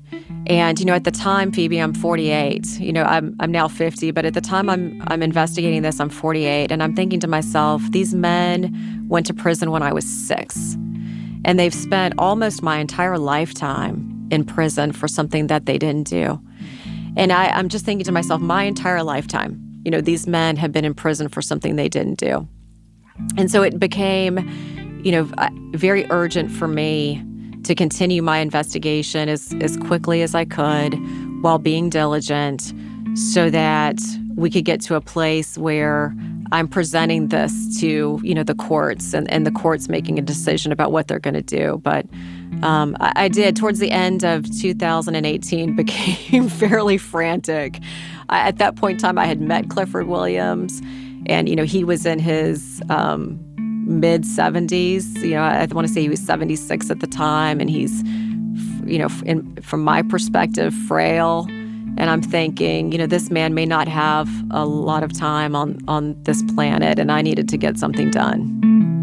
And 0.47 0.79
you 0.79 0.85
know, 0.85 0.93
at 0.93 1.05
the 1.05 1.11
time, 1.11 1.51
Phoebe, 1.51 1.77
I'm 1.77 1.93
48. 1.93 2.79
You 2.79 2.91
know, 2.91 3.03
I'm 3.03 3.35
I'm 3.39 3.51
now 3.51 3.67
50, 3.67 4.11
but 4.11 4.25
at 4.25 4.33
the 4.33 4.41
time 4.41 4.69
I'm 4.69 5.01
I'm 5.07 5.23
investigating 5.23 5.81
this, 5.83 5.99
I'm 5.99 6.09
48, 6.09 6.71
and 6.71 6.83
I'm 6.83 6.95
thinking 6.95 7.19
to 7.21 7.27
myself, 7.27 7.81
these 7.91 8.13
men 8.13 9.05
went 9.07 9.25
to 9.27 9.33
prison 9.33 9.71
when 9.71 9.81
I 9.81 9.93
was 9.93 10.05
6. 10.05 10.77
And 11.45 11.59
they've 11.59 11.73
spent 11.73 12.15
almost 12.17 12.61
my 12.61 12.77
entire 12.77 13.17
lifetime 13.17 14.27
in 14.31 14.45
prison 14.45 14.91
for 14.91 15.07
something 15.07 15.47
that 15.47 15.65
they 15.65 15.77
didn't 15.77 16.07
do. 16.07 16.41
And 17.15 17.31
I, 17.31 17.47
I'm 17.49 17.69
just 17.69 17.85
thinking 17.85 18.05
to 18.05 18.11
myself, 18.11 18.41
my 18.41 18.63
entire 18.63 19.03
lifetime, 19.03 19.61
you 19.83 19.91
know, 19.91 20.01
these 20.01 20.25
men 20.25 20.55
have 20.55 20.71
been 20.71 20.85
in 20.85 20.93
prison 20.93 21.27
for 21.27 21.41
something 21.41 21.75
they 21.75 21.89
didn't 21.89 22.17
do. 22.17 22.47
And 23.37 23.51
so 23.51 23.61
it 23.61 23.79
became, 23.79 24.39
you 25.03 25.11
know, 25.11 25.29
very 25.73 26.05
urgent 26.09 26.51
for 26.51 26.67
me 26.67 27.23
to 27.63 27.75
continue 27.75 28.21
my 28.21 28.39
investigation 28.39 29.29
as, 29.29 29.53
as 29.61 29.77
quickly 29.77 30.21
as 30.21 30.35
I 30.35 30.45
could 30.45 30.93
while 31.41 31.59
being 31.59 31.89
diligent 31.89 32.73
so 33.15 33.49
that 33.49 33.99
we 34.35 34.49
could 34.49 34.65
get 34.65 34.81
to 34.81 34.95
a 34.95 35.01
place 35.01 35.57
where 35.57 36.13
I'm 36.51 36.67
presenting 36.67 37.29
this 37.29 37.79
to, 37.79 38.19
you 38.23 38.35
know, 38.35 38.43
the 38.43 38.55
courts 38.55 39.13
and, 39.13 39.29
and 39.31 39.45
the 39.45 39.51
courts 39.51 39.89
making 39.89 40.19
a 40.19 40.21
decision 40.21 40.71
about 40.71 40.91
what 40.91 41.07
they're 41.07 41.19
going 41.19 41.33
to 41.33 41.41
do. 41.41 41.79
But 41.83 42.05
um, 42.61 42.95
I, 42.99 43.13
I, 43.15 43.27
did, 43.27 43.55
towards 43.55 43.79
the 43.79 43.91
end 43.91 44.23
of 44.23 44.45
2018, 44.59 45.75
became 45.75 46.49
fairly 46.49 46.97
frantic. 46.97 47.79
I, 48.29 48.47
at 48.47 48.57
that 48.57 48.75
point 48.75 48.93
in 48.93 48.99
time, 48.99 49.17
I 49.17 49.25
had 49.25 49.41
met 49.41 49.69
Clifford 49.69 50.07
Williams, 50.07 50.81
and, 51.25 51.49
you 51.49 51.55
know, 51.55 51.65
he 51.65 51.83
was 51.83 52.05
in 52.05 52.19
his 52.19 52.81
um, 52.89 53.39
mid 53.83 54.23
70s. 54.23 55.21
You 55.21 55.31
know, 55.31 55.43
I 55.43 55.65
want 55.71 55.87
to 55.87 55.93
say 55.93 56.01
he 56.01 56.09
was 56.09 56.21
76 56.21 56.89
at 56.89 56.99
the 56.99 57.07
time, 57.07 57.59
and 57.59 57.69
he's, 57.69 58.03
you 58.85 58.97
know, 58.97 59.09
in, 59.25 59.55
from 59.61 59.83
my 59.83 60.01
perspective, 60.01 60.73
frail. 60.73 61.47
And 61.95 62.09
I'm 62.09 62.21
thinking, 62.21 62.91
you 62.91 62.97
know, 62.97 63.05
this 63.05 63.29
man 63.29 63.53
may 63.53 63.65
not 63.65 63.87
have 63.87 64.27
a 64.49 64.65
lot 64.65 65.03
of 65.03 65.13
time 65.13 65.55
on, 65.55 65.77
on 65.87 66.21
this 66.23 66.41
planet, 66.55 66.97
and 66.97 67.11
I 67.11 67.21
needed 67.21 67.47
to 67.49 67.57
get 67.57 67.77
something 67.77 68.09
done. 68.09 69.02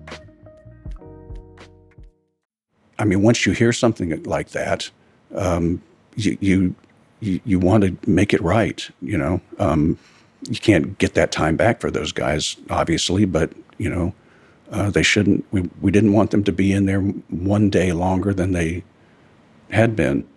I 3.01 3.03
mean, 3.03 3.23
once 3.23 3.47
you 3.47 3.53
hear 3.53 3.73
something 3.73 4.21
like 4.23 4.49
that, 4.49 4.91
um, 5.33 5.81
you, 6.15 6.37
you, 6.39 6.75
you 7.19 7.41
you 7.45 7.59
want 7.59 7.83
to 7.83 7.97
make 8.09 8.31
it 8.31 8.41
right. 8.41 8.87
You 9.01 9.17
know, 9.17 9.41
um, 9.57 9.97
you 10.47 10.59
can't 10.59 10.97
get 10.99 11.15
that 11.15 11.31
time 11.31 11.55
back 11.55 11.81
for 11.81 11.89
those 11.89 12.11
guys, 12.11 12.57
obviously, 12.69 13.25
but 13.25 13.51
you 13.79 13.89
know, 13.89 14.13
uh, 14.71 14.91
they 14.91 15.01
shouldn't. 15.01 15.45
We 15.51 15.67
we 15.81 15.89
didn't 15.89 16.13
want 16.13 16.29
them 16.29 16.43
to 16.43 16.51
be 16.51 16.71
in 16.73 16.85
there 16.85 17.01
one 17.01 17.71
day 17.71 17.91
longer 17.91 18.35
than 18.35 18.51
they 18.51 18.83
had 19.71 19.95
been. 19.95 20.27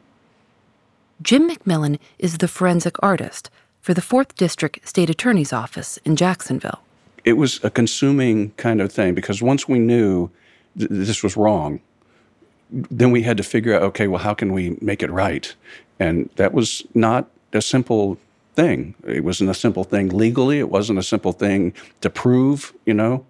Jim 1.21 1.49
McMillan 1.49 1.99
is 2.19 2.39
the 2.39 2.49
forensic 2.49 2.97
artist 3.03 3.51
for 3.83 3.93
the 3.93 4.03
Fourth 4.03 4.35
District 4.37 4.87
State 4.89 5.11
Attorney's 5.11 5.53
Office 5.53 5.99
in 5.99 6.17
Jacksonville. 6.17 6.81
It 7.25 7.35
was 7.35 7.63
a 7.63 7.71
consuming 7.71 8.53
kind 8.53 8.81
of 8.81 8.91
thing 8.91 9.15
because 9.15 9.43
once 9.43 9.69
we 9.69 9.79
knew 9.79 10.31
th- 10.79 10.91
this 10.91 11.23
was 11.23 11.37
wrong, 11.37 11.81
then 12.71 13.11
we 13.11 13.23
had 13.23 13.37
to 13.37 13.43
figure 13.43 13.75
out 13.75 13.83
okay, 13.83 14.07
well, 14.09 14.23
how 14.23 14.35
can 14.35 14.53
we 14.53 14.77
make 14.81 15.03
it 15.03 15.11
right? 15.11 15.55
And 15.99 16.29
that 16.37 16.53
was 16.53 16.83
not 16.95 17.29
a 17.53 17.63
simple 17.63 18.19
thing. 18.55 18.95
It 19.07 19.25
wasn't 19.25 19.51
a 19.51 19.55
simple 19.55 19.85
thing 19.85 20.09
legally, 20.09 20.59
it 20.59 20.71
wasn't 20.71 20.99
a 20.99 21.03
simple 21.03 21.33
thing 21.33 21.73
to 22.01 22.11
prove, 22.11 22.73
you 22.87 22.95
know. 22.95 23.25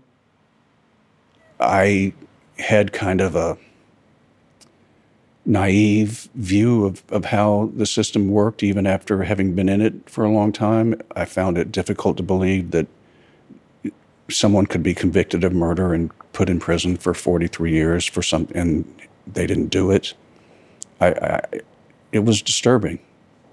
I 1.60 2.12
had 2.58 2.92
kind 2.92 3.20
of 3.20 3.34
a 3.34 3.56
naive 5.46 6.28
view 6.34 6.86
of, 6.86 7.02
of 7.10 7.26
how 7.26 7.70
the 7.76 7.86
system 7.86 8.30
worked, 8.30 8.62
even 8.62 8.86
after 8.86 9.22
having 9.22 9.54
been 9.54 9.68
in 9.68 9.80
it 9.80 10.08
for 10.08 10.24
a 10.24 10.30
long 10.30 10.52
time. 10.52 11.00
I 11.14 11.24
found 11.24 11.58
it 11.58 11.70
difficult 11.70 12.16
to 12.16 12.22
believe 12.22 12.70
that 12.70 12.86
someone 14.30 14.66
could 14.66 14.82
be 14.82 14.94
convicted 14.94 15.44
of 15.44 15.52
murder 15.52 15.92
and 15.92 16.10
put 16.32 16.48
in 16.48 16.58
prison 16.58 16.96
for 16.96 17.12
43 17.12 17.72
years 17.72 18.06
for 18.06 18.22
some, 18.22 18.48
and 18.54 18.90
they 19.26 19.46
didn't 19.46 19.68
do 19.68 19.90
it. 19.90 20.14
I, 21.00 21.08
I, 21.08 21.40
it 22.12 22.20
was 22.20 22.42
disturbing 22.42 22.98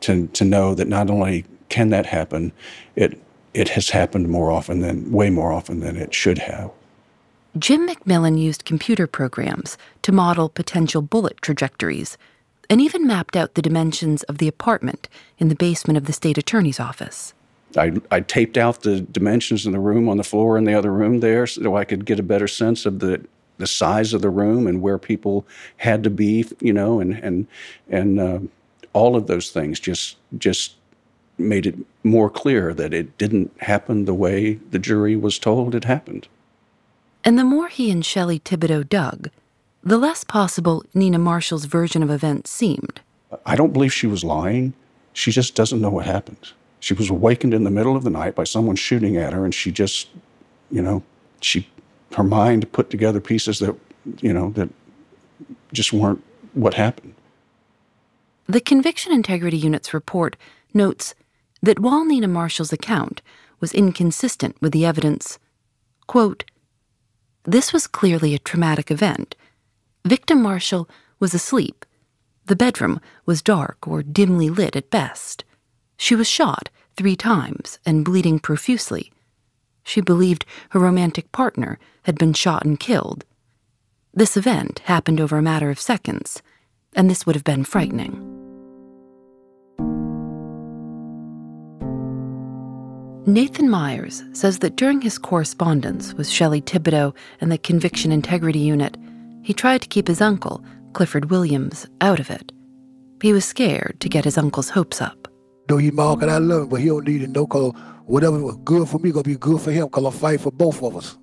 to 0.01 0.27
to 0.27 0.45
know 0.45 0.75
that 0.75 0.87
not 0.87 1.09
only 1.09 1.45
can 1.69 1.89
that 1.89 2.05
happen, 2.05 2.51
it 2.95 3.19
it 3.53 3.69
has 3.69 3.89
happened 3.89 4.29
more 4.29 4.51
often 4.51 4.79
than 4.79 5.11
way 5.11 5.29
more 5.29 5.51
often 5.51 5.79
than 5.79 5.97
it 5.97 6.13
should 6.13 6.37
have. 6.37 6.71
Jim 7.59 7.87
McMillan 7.87 8.39
used 8.39 8.63
computer 8.63 9.07
programs 9.07 9.77
to 10.03 10.11
model 10.13 10.47
potential 10.47 11.01
bullet 11.01 11.41
trajectories 11.41 12.17
and 12.69 12.79
even 12.79 13.05
mapped 13.05 13.35
out 13.35 13.55
the 13.55 13.61
dimensions 13.61 14.23
of 14.23 14.37
the 14.37 14.47
apartment 14.47 15.09
in 15.37 15.49
the 15.49 15.55
basement 15.55 15.97
of 15.97 16.05
the 16.05 16.13
state 16.13 16.37
attorney's 16.37 16.79
office. 16.79 17.33
I, 17.77 17.93
I 18.09 18.21
taped 18.21 18.57
out 18.57 18.83
the 18.83 19.01
dimensions 19.01 19.65
in 19.65 19.73
the 19.73 19.79
room 19.79 20.07
on 20.07 20.17
the 20.17 20.23
floor 20.23 20.57
in 20.57 20.63
the 20.63 20.73
other 20.73 20.91
room 20.91 21.19
there 21.19 21.45
so 21.47 21.75
I 21.75 21.83
could 21.83 22.05
get 22.05 22.19
a 22.19 22.23
better 22.23 22.47
sense 22.47 22.85
of 22.85 22.99
the 22.99 23.25
the 23.61 23.67
size 23.67 24.13
of 24.13 24.21
the 24.21 24.29
room 24.29 24.67
and 24.67 24.81
where 24.81 24.97
people 24.97 25.45
had 25.77 26.03
to 26.03 26.09
be, 26.09 26.45
you 26.59 26.73
know, 26.73 26.99
and 26.99 27.13
and 27.13 27.47
and 27.89 28.19
uh, 28.19 28.39
all 28.91 29.15
of 29.15 29.27
those 29.27 29.51
things 29.51 29.79
just 29.79 30.17
just 30.37 30.75
made 31.37 31.65
it 31.65 31.75
more 32.03 32.29
clear 32.29 32.73
that 32.73 32.93
it 32.93 33.17
didn't 33.17 33.51
happen 33.61 34.05
the 34.05 34.13
way 34.13 34.55
the 34.71 34.79
jury 34.79 35.15
was 35.15 35.39
told 35.39 35.73
it 35.73 35.85
happened. 35.85 36.27
And 37.23 37.37
the 37.37 37.43
more 37.43 37.67
he 37.67 37.91
and 37.91 38.05
Shelley 38.05 38.39
Thibodeau 38.39 38.87
dug, 38.87 39.29
the 39.83 39.97
less 39.97 40.23
possible 40.23 40.83
Nina 40.93 41.19
Marshall's 41.19 41.65
version 41.65 42.03
of 42.03 42.11
events 42.11 42.51
seemed. 42.51 43.01
I 43.45 43.55
don't 43.55 43.73
believe 43.73 43.93
she 43.93 44.07
was 44.07 44.23
lying. 44.23 44.73
She 45.13 45.31
just 45.31 45.55
doesn't 45.55 45.81
know 45.81 45.89
what 45.89 46.05
happened. 46.05 46.51
She 46.79 46.93
was 46.93 47.09
awakened 47.09 47.53
in 47.53 47.63
the 47.63 47.71
middle 47.71 47.95
of 47.95 48.03
the 48.03 48.09
night 48.09 48.35
by 48.35 48.43
someone 48.43 48.75
shooting 48.75 49.17
at 49.17 49.33
her, 49.33 49.45
and 49.45 49.53
she 49.53 49.71
just, 49.71 50.09
you 50.71 50.81
know, 50.81 51.03
she 51.41 51.67
her 52.15 52.23
mind 52.23 52.71
put 52.71 52.89
together 52.89 53.19
pieces 53.19 53.59
that, 53.59 53.75
you 54.21 54.33
know, 54.33 54.51
that 54.51 54.69
just 55.73 55.93
weren't 55.93 56.23
what 56.53 56.73
happened. 56.73 57.13
The 58.47 58.61
Conviction 58.61 59.13
Integrity 59.13 59.57
Unit's 59.57 59.93
report 59.93 60.35
notes 60.73 61.15
that 61.61 61.79
while 61.79 62.03
Nina 62.03 62.27
Marshall's 62.27 62.73
account 62.73 63.21
was 63.59 63.73
inconsistent 63.73 64.59
with 64.61 64.71
the 64.71 64.85
evidence, 64.85 65.39
quote, 66.07 66.43
this 67.43 67.71
was 67.73 67.87
clearly 67.87 68.35
a 68.35 68.39
traumatic 68.39 68.91
event. 68.91 69.35
Victim 70.05 70.41
Marshall 70.41 70.89
was 71.19 71.33
asleep. 71.33 71.85
The 72.47 72.55
bedroom 72.55 72.99
was 73.25 73.41
dark 73.41 73.87
or 73.87 74.03
dimly 74.03 74.49
lit 74.49 74.75
at 74.75 74.89
best. 74.89 75.43
She 75.97 76.15
was 76.15 76.27
shot 76.27 76.69
three 76.97 77.15
times 77.15 77.79
and 77.85 78.03
bleeding 78.03 78.39
profusely. 78.39 79.11
She 79.83 80.01
believed 80.01 80.45
her 80.69 80.79
romantic 80.79 81.31
partner 81.31 81.79
had 82.03 82.17
been 82.17 82.33
shot 82.33 82.65
and 82.65 82.79
killed. 82.79 83.25
This 84.13 84.35
event 84.35 84.79
happened 84.85 85.21
over 85.21 85.37
a 85.37 85.41
matter 85.41 85.69
of 85.69 85.79
seconds, 85.79 86.41
and 86.95 87.09
this 87.09 87.25
would 87.25 87.35
have 87.35 87.43
been 87.43 87.63
frightening. 87.63 88.27
Nathan 93.25 93.69
Myers 93.69 94.23
says 94.33 94.59
that 94.59 94.75
during 94.75 94.99
his 94.99 95.17
correspondence 95.17 96.13
with 96.15 96.27
Shelley 96.27 96.59
Thibodeau 96.59 97.13
and 97.39 97.51
the 97.51 97.57
Conviction 97.57 98.11
Integrity 98.11 98.59
Unit, 98.59 98.97
he 99.43 99.53
tried 99.53 99.81
to 99.83 99.87
keep 99.87 100.07
his 100.07 100.21
uncle, 100.21 100.63
Clifford 100.93 101.29
Williams, 101.29 101.87
out 102.01 102.19
of 102.19 102.29
it. 102.29 102.51
He 103.21 103.31
was 103.31 103.45
scared 103.45 103.97
to 103.99 104.09
get 104.09 104.25
his 104.25 104.37
uncle's 104.37 104.69
hopes 104.69 105.01
up. 105.01 105.27
Though 105.67 105.77
he 105.77 105.91
mark 105.91 106.23
and 106.23 106.31
I 106.31 106.39
love 106.39 106.63
him, 106.63 106.69
but 106.69 106.81
he 106.81 106.87
don't 106.87 107.07
need 107.07 107.19
to 107.19 107.27
know 107.27 107.45
whatever 108.11 108.37
was 108.41 108.57
good 108.65 108.89
for 108.89 108.99
me 108.99 109.09
gonna 109.11 109.23
be 109.23 109.37
good 109.37 109.61
for 109.61 109.71
him 109.71 109.85
because 109.85 110.03
I'm 110.03 110.11
fighting 110.11 110.39
for 110.39 110.51
both 110.51 110.83
of 110.83 110.97
us. 110.97 111.17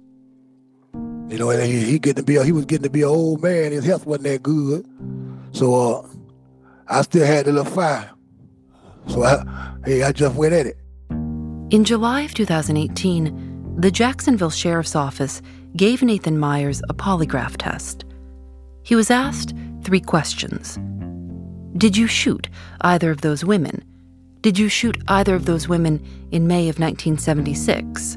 You 0.95 1.37
know, 1.39 1.51
and 1.51 1.63
he, 1.63 1.85
he 1.85 1.99
getting 1.99 2.23
to 2.23 2.27
be 2.27 2.37
a, 2.37 2.45
he 2.45 2.53
was 2.53 2.65
getting 2.65 2.85
to 2.85 2.91
be 2.91 3.03
an 3.03 3.09
old 3.09 3.43
man. 3.43 3.73
His 3.73 3.85
health 3.85 4.07
wasn't 4.07 4.25
that 4.25 4.43
good, 4.43 4.87
so 5.53 5.75
uh, 5.75 6.09
I 6.89 7.03
still 7.03 7.27
had 7.27 7.47
a 7.47 7.53
little 7.53 7.71
fire. 7.71 8.11
So 9.07 9.23
I, 9.23 9.75
hey, 9.85 10.03
I 10.03 10.13
just 10.13 10.35
went 10.35 10.55
at 10.55 10.67
it. 10.67 10.79
In 11.71 11.85
July 11.85 12.23
of 12.23 12.33
2018, 12.33 13.75
the 13.79 13.91
Jacksonville 13.91 14.49
Sheriff's 14.49 14.97
Office 14.97 15.43
gave 15.77 16.03
Nathan 16.03 16.39
Myers 16.39 16.81
a 16.89 16.95
polygraph 16.95 17.57
test. 17.59 18.07
He 18.83 18.95
was 18.95 19.11
asked 19.11 19.55
three 19.85 20.01
questions. 20.01 20.79
Did 21.77 21.99
you 21.99 22.07
shoot 22.07 22.49
either 22.81 23.11
of 23.11 23.21
those 23.21 23.45
women? 23.45 23.85
Did 24.41 24.57
you 24.57 24.69
shoot 24.69 24.97
either 25.09 25.35
of 25.35 25.47
those 25.47 25.69
women 25.69 26.01
in 26.31 26.47
May 26.47 26.69
of 26.69 26.79
1976? 26.79 28.17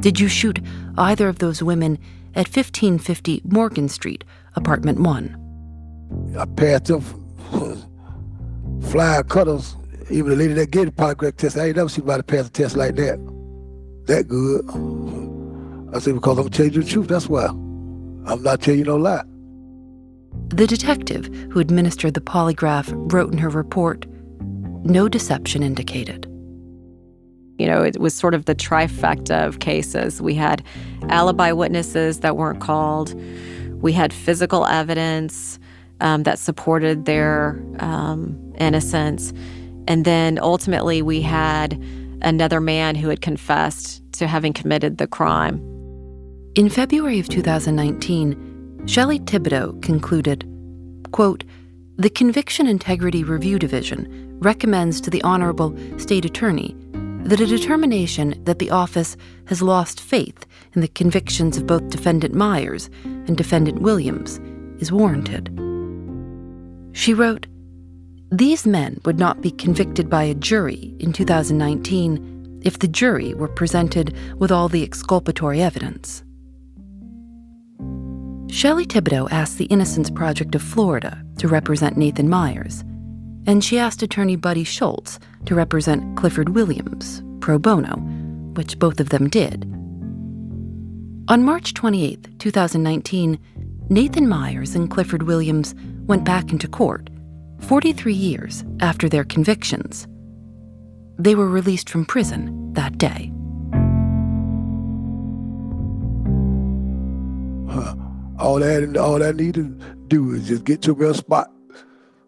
Did 0.00 0.20
you 0.20 0.28
shoot 0.28 0.60
either 0.98 1.26
of 1.28 1.38
those 1.38 1.62
women 1.62 1.98
at 2.34 2.46
1550 2.46 3.42
Morgan 3.44 3.88
Street, 3.88 4.24
apartment 4.56 5.00
1? 5.00 6.34
I 6.38 6.44
passed 6.44 6.84
them 6.86 7.00
flying 8.82 9.24
cutters. 9.24 9.74
Even 10.10 10.30
the 10.30 10.36
lady 10.36 10.54
that 10.54 10.70
gave 10.70 10.86
the 10.86 10.92
polygraph 10.92 11.36
test, 11.36 11.56
I 11.56 11.66
ain't 11.66 11.76
never 11.76 11.88
seen 11.88 12.04
anybody 12.04 12.22
pass 12.22 12.46
a 12.46 12.50
test 12.50 12.76
like 12.76 12.96
that. 12.96 13.18
That 14.06 14.28
good. 14.28 14.64
I 15.94 15.98
said, 15.98 16.14
because 16.14 16.38
I'm 16.38 16.50
telling 16.50 16.72
you 16.72 16.82
the 16.82 16.88
truth, 16.88 17.08
that's 17.08 17.28
why. 17.28 17.46
I'm 17.46 18.42
not 18.42 18.60
telling 18.60 18.80
you 18.80 18.84
no 18.84 18.96
lie. 18.96 19.24
The 20.48 20.66
detective 20.66 21.26
who 21.50 21.60
administered 21.60 22.14
the 22.14 22.20
polygraph 22.20 22.92
wrote 23.12 23.32
in 23.32 23.38
her 23.38 23.48
report 23.48 24.06
no 24.84 25.08
deception 25.08 25.62
indicated. 25.62 26.26
You 27.58 27.66
know, 27.66 27.82
it 27.82 27.98
was 27.98 28.14
sort 28.14 28.34
of 28.34 28.44
the 28.44 28.54
trifecta 28.54 29.46
of 29.46 29.58
cases. 29.58 30.22
We 30.22 30.34
had 30.34 30.62
alibi 31.08 31.52
witnesses 31.52 32.20
that 32.20 32.36
weren't 32.36 32.60
called, 32.60 33.14
we 33.80 33.92
had 33.92 34.12
physical 34.12 34.66
evidence 34.66 35.58
um, 36.00 36.22
that 36.24 36.38
supported 36.38 37.04
their 37.04 37.62
um, 37.80 38.54
innocence. 38.58 39.32
And 39.86 40.04
then 40.04 40.38
ultimately, 40.40 41.02
we 41.02 41.22
had 41.22 41.82
another 42.22 42.60
man 42.60 42.94
who 42.94 43.08
had 43.08 43.20
confessed 43.20 44.02
to 44.12 44.26
having 44.26 44.52
committed 44.52 44.98
the 44.98 45.06
crime. 45.06 45.56
In 46.54 46.68
February 46.68 47.20
of 47.20 47.28
2019, 47.28 48.82
Shelley 48.86 49.20
Thibodeau 49.20 49.80
concluded, 49.82 50.44
quote, 51.12 51.44
the 51.96 52.10
Conviction 52.10 52.66
Integrity 52.66 53.24
Review 53.24 53.58
Division 53.58 54.27
recommends 54.40 55.00
to 55.00 55.10
the 55.10 55.22
Honorable 55.22 55.76
State 55.98 56.24
Attorney 56.24 56.76
that 57.24 57.40
a 57.40 57.46
determination 57.46 58.42
that 58.44 58.58
the 58.58 58.70
office 58.70 59.16
has 59.46 59.60
lost 59.60 60.00
faith 60.00 60.46
in 60.74 60.80
the 60.80 60.88
convictions 60.88 61.56
of 61.56 61.66
both 61.66 61.90
Defendant 61.90 62.34
Myers 62.34 62.88
and 63.04 63.36
Defendant 63.36 63.82
Williams 63.82 64.40
is 64.80 64.92
warranted. 64.92 65.48
She 66.92 67.12
wrote, 67.12 67.46
These 68.30 68.66
men 68.66 69.00
would 69.04 69.18
not 69.18 69.42
be 69.42 69.50
convicted 69.50 70.08
by 70.08 70.22
a 70.24 70.34
jury 70.34 70.94
in 71.00 71.12
2019 71.12 72.62
if 72.64 72.78
the 72.78 72.88
jury 72.88 73.34
were 73.34 73.48
presented 73.48 74.16
with 74.38 74.50
all 74.50 74.68
the 74.68 74.82
exculpatory 74.82 75.60
evidence. 75.60 76.22
Shelley 78.50 78.86
Thibodeau 78.86 79.30
asked 79.30 79.58
the 79.58 79.66
Innocence 79.66 80.10
Project 80.10 80.54
of 80.54 80.62
Florida 80.62 81.22
to 81.36 81.48
represent 81.48 81.98
Nathan 81.98 82.28
Myers, 82.28 82.82
and 83.48 83.64
she 83.64 83.78
asked 83.78 84.02
attorney 84.02 84.36
Buddy 84.36 84.62
Schultz 84.62 85.18
to 85.46 85.54
represent 85.54 86.18
Clifford 86.18 86.50
Williams, 86.50 87.22
pro 87.40 87.58
bono, 87.58 87.96
which 88.52 88.78
both 88.78 89.00
of 89.00 89.08
them 89.08 89.26
did. 89.26 89.64
On 91.28 91.42
March 91.42 91.72
28, 91.72 92.38
2019, 92.38 93.38
Nathan 93.88 94.28
Myers 94.28 94.74
and 94.74 94.90
Clifford 94.90 95.22
Williams 95.22 95.74
went 96.06 96.24
back 96.24 96.52
into 96.52 96.68
court 96.68 97.08
43 97.60 98.12
years 98.12 98.64
after 98.80 99.08
their 99.08 99.24
convictions. 99.24 100.06
They 101.18 101.34
were 101.34 101.48
released 101.48 101.88
from 101.88 102.04
prison 102.04 102.74
that 102.74 102.98
day. 102.98 103.32
All 108.38 108.60
that 108.60 108.96
all 108.96 109.22
I 109.22 109.32
need 109.32 109.54
to 109.54 109.64
do 110.08 110.32
is 110.32 110.48
just 110.48 110.64
get 110.64 110.82
to 110.82 110.92
a 111.08 111.14
spot. 111.14 111.50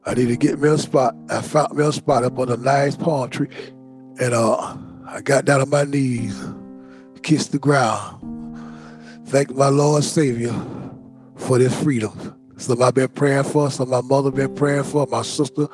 I 0.07 0.15
need 0.15 0.29
to 0.29 0.37
get 0.37 0.59
me 0.59 0.69
a 0.69 0.79
spot. 0.79 1.15
I 1.29 1.43
found 1.43 1.77
me 1.77 1.85
a 1.85 1.93
spot 1.93 2.25
up 2.25 2.39
on 2.39 2.51
a 2.51 2.57
nice 2.57 2.97
palm 2.97 3.29
tree, 3.29 3.49
and 4.19 4.33
uh, 4.33 4.77
I 5.07 5.21
got 5.23 5.45
down 5.45 5.61
on 5.61 5.69
my 5.69 5.85
knees, 5.85 6.43
kissed 7.23 7.53
the 7.53 7.59
ground, 7.59 8.17
thank 9.27 9.55
my 9.55 9.69
Lord 9.69 10.05
Savior 10.05 10.55
for 11.37 11.59
this 11.59 11.83
freedom. 11.83 12.37
Some 12.57 12.83
I've 12.83 12.95
been 12.95 13.09
praying 13.09 13.45
for, 13.45 13.71
some 13.71 13.91
my 13.91 14.01
mother 14.01 14.31
been 14.31 14.55
praying 14.55 14.85
for, 14.85 15.07
my 15.07 15.23
sister, 15.23 15.67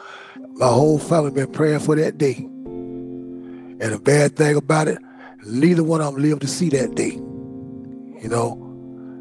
my 0.55 0.69
whole 0.69 0.99
family 0.99 1.31
been 1.31 1.53
praying 1.53 1.81
for 1.81 1.97
that 1.97 2.19
day. 2.19 2.35
And 2.35 3.81
the 3.81 3.99
bad 3.99 4.37
thing 4.37 4.57
about 4.57 4.89
it, 4.89 4.99
neither 5.45 5.83
one 5.83 6.01
of 6.01 6.15
them 6.15 6.23
lived 6.23 6.43
to 6.43 6.47
see 6.47 6.69
that 6.71 6.95
day. 6.95 7.13
You 8.23 8.29
know, 8.29 8.53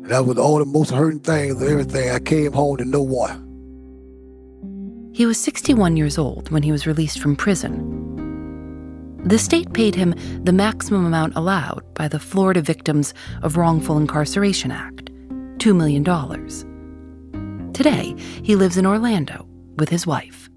and 0.04 0.10
that 0.12 0.26
was 0.26 0.38
all 0.38 0.60
the 0.60 0.65
most 0.65 0.91
hurting 0.91 1.20
thing 1.20 1.52
of 1.52 1.62
everything. 1.62 2.10
I 2.10 2.20
came 2.20 2.54
home 2.54 2.78
to 2.78 2.86
no 2.86 3.02
one. 3.02 3.41
He 5.15 5.25
was 5.25 5.38
61 5.38 5.95
years 5.95 6.17
old 6.17 6.51
when 6.51 6.62
he 6.62 6.73
was 6.73 6.86
released 6.86 7.21
from 7.21 7.38
prison. 7.38 7.80
The 9.23 9.39
state 9.39 9.71
paid 9.71 9.95
him 9.95 10.13
the 10.43 10.51
maximum 10.51 11.06
amount 11.06 11.38
allowed 11.38 11.86
by 11.93 12.10
the 12.10 12.19
Florida 12.19 12.62
Victims 12.62 13.13
of 13.41 13.56
Wrongful 13.56 13.97
Incarceration 13.97 14.71
Act 14.71 15.06
$2 15.60 15.73
million. 15.73 16.04
Today, 17.71 18.13
he 18.43 18.58
lives 18.58 18.75
in 18.75 18.86
Orlando 18.86 19.47
with 19.78 19.88
his 19.88 20.06
wife. 20.06 20.49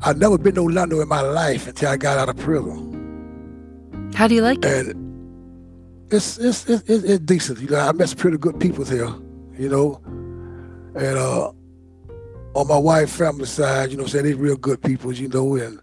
I've 0.00 0.18
never 0.18 0.38
been 0.38 0.56
to 0.56 0.62
Orlando 0.62 1.00
in 1.00 1.06
my 1.06 1.20
life 1.20 1.68
until 1.68 1.90
I 1.90 1.96
got 1.96 2.18
out 2.18 2.28
of 2.28 2.36
prison. 2.38 4.10
How 4.16 4.26
do 4.26 4.34
you 4.34 4.42
like 4.42 4.64
it? 4.64 4.88
And 4.88 6.12
it's 6.12 6.36
it's 6.36 6.68
it's, 6.68 6.82
it's 6.88 7.20
decent. 7.20 7.60
You 7.60 7.68
know, 7.68 7.78
I 7.78 7.92
met 7.92 8.08
some 8.08 8.18
pretty 8.18 8.38
good 8.38 8.58
people 8.58 8.84
here. 8.84 9.14
You 9.56 9.68
know, 9.68 10.00
and 10.96 11.16
uh, 11.16 11.52
on 12.54 12.68
my 12.68 12.76
wife's 12.76 13.16
family 13.16 13.46
side, 13.46 13.90
you 13.90 13.96
know, 13.96 14.06
saying 14.06 14.24
they 14.24 14.34
real 14.34 14.56
good 14.56 14.82
people. 14.82 15.12
You 15.12 15.28
know, 15.28 15.56
and 15.56 15.80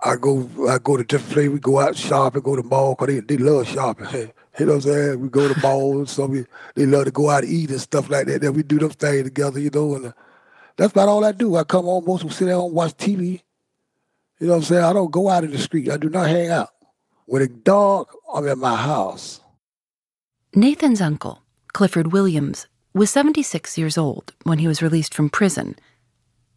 I 0.00 0.16
go 0.16 0.48
I 0.68 0.78
go 0.78 0.96
to 0.96 1.04
different 1.04 1.32
places. 1.32 1.52
We 1.52 1.60
go 1.60 1.80
out 1.80 1.96
shopping, 1.96 2.42
go 2.42 2.56
to 2.56 2.62
the 2.62 2.68
mall 2.68 2.94
because 2.94 3.14
they, 3.14 3.20
they 3.20 3.36
love 3.42 3.68
shopping. 3.68 4.06
you 4.58 4.66
know 4.66 4.72
what 4.72 4.74
I'm 4.74 4.80
saying? 4.80 5.20
We 5.20 5.28
go 5.28 5.52
to 5.52 5.60
malls. 5.60 6.12
So 6.12 6.26
we, 6.26 6.46
they 6.74 6.86
love 6.86 7.04
to 7.04 7.10
go 7.10 7.30
out 7.30 7.44
and 7.44 7.52
eat 7.52 7.70
and 7.70 7.80
stuff 7.80 8.10
like 8.10 8.26
that. 8.26 8.40
Then 8.40 8.54
we 8.54 8.62
do 8.62 8.78
them 8.78 8.90
things 8.90 9.24
together, 9.24 9.60
you 9.60 9.70
know. 9.70 9.94
And 9.94 10.06
uh, 10.06 10.12
that's 10.76 10.92
about 10.92 11.08
all 11.08 11.24
I 11.24 11.32
do. 11.32 11.56
I 11.56 11.64
come 11.64 11.84
home, 11.84 12.04
most 12.06 12.24
of 12.24 12.32
sit 12.32 12.46
down 12.46 12.64
and 12.64 12.72
watch 12.72 12.96
TV. 12.96 13.42
You 14.40 14.48
know 14.48 14.54
what 14.54 14.58
I'm 14.58 14.62
saying? 14.64 14.84
I 14.84 14.92
don't 14.92 15.10
go 15.10 15.28
out 15.28 15.44
in 15.44 15.52
the 15.52 15.58
street. 15.58 15.90
I 15.90 15.96
do 15.96 16.08
not 16.08 16.28
hang 16.28 16.50
out. 16.50 16.70
When 17.26 17.42
it's 17.42 17.54
dark, 17.62 18.08
I'm 18.34 18.46
in 18.48 18.58
my 18.58 18.74
house. 18.74 19.40
Nathan's 20.54 21.00
uncle, 21.00 21.42
Clifford 21.72 22.12
Williams, 22.12 22.66
was 22.94 23.10
76 23.10 23.78
years 23.78 23.96
old 23.96 24.34
when 24.44 24.58
he 24.58 24.66
was 24.66 24.82
released 24.82 25.14
from 25.14 25.30
prison. 25.30 25.76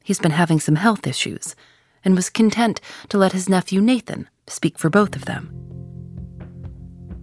He's 0.03 0.19
been 0.19 0.31
having 0.31 0.59
some 0.59 0.75
health 0.75 1.07
issues 1.07 1.55
and 2.03 2.13
was 2.15 2.29
content 2.29 2.81
to 3.09 3.17
let 3.17 3.31
his 3.31 3.49
nephew 3.49 3.81
Nathan 3.81 4.29
speak 4.47 4.77
for 4.77 4.89
both 4.89 5.15
of 5.15 5.23
them. 5.25 5.51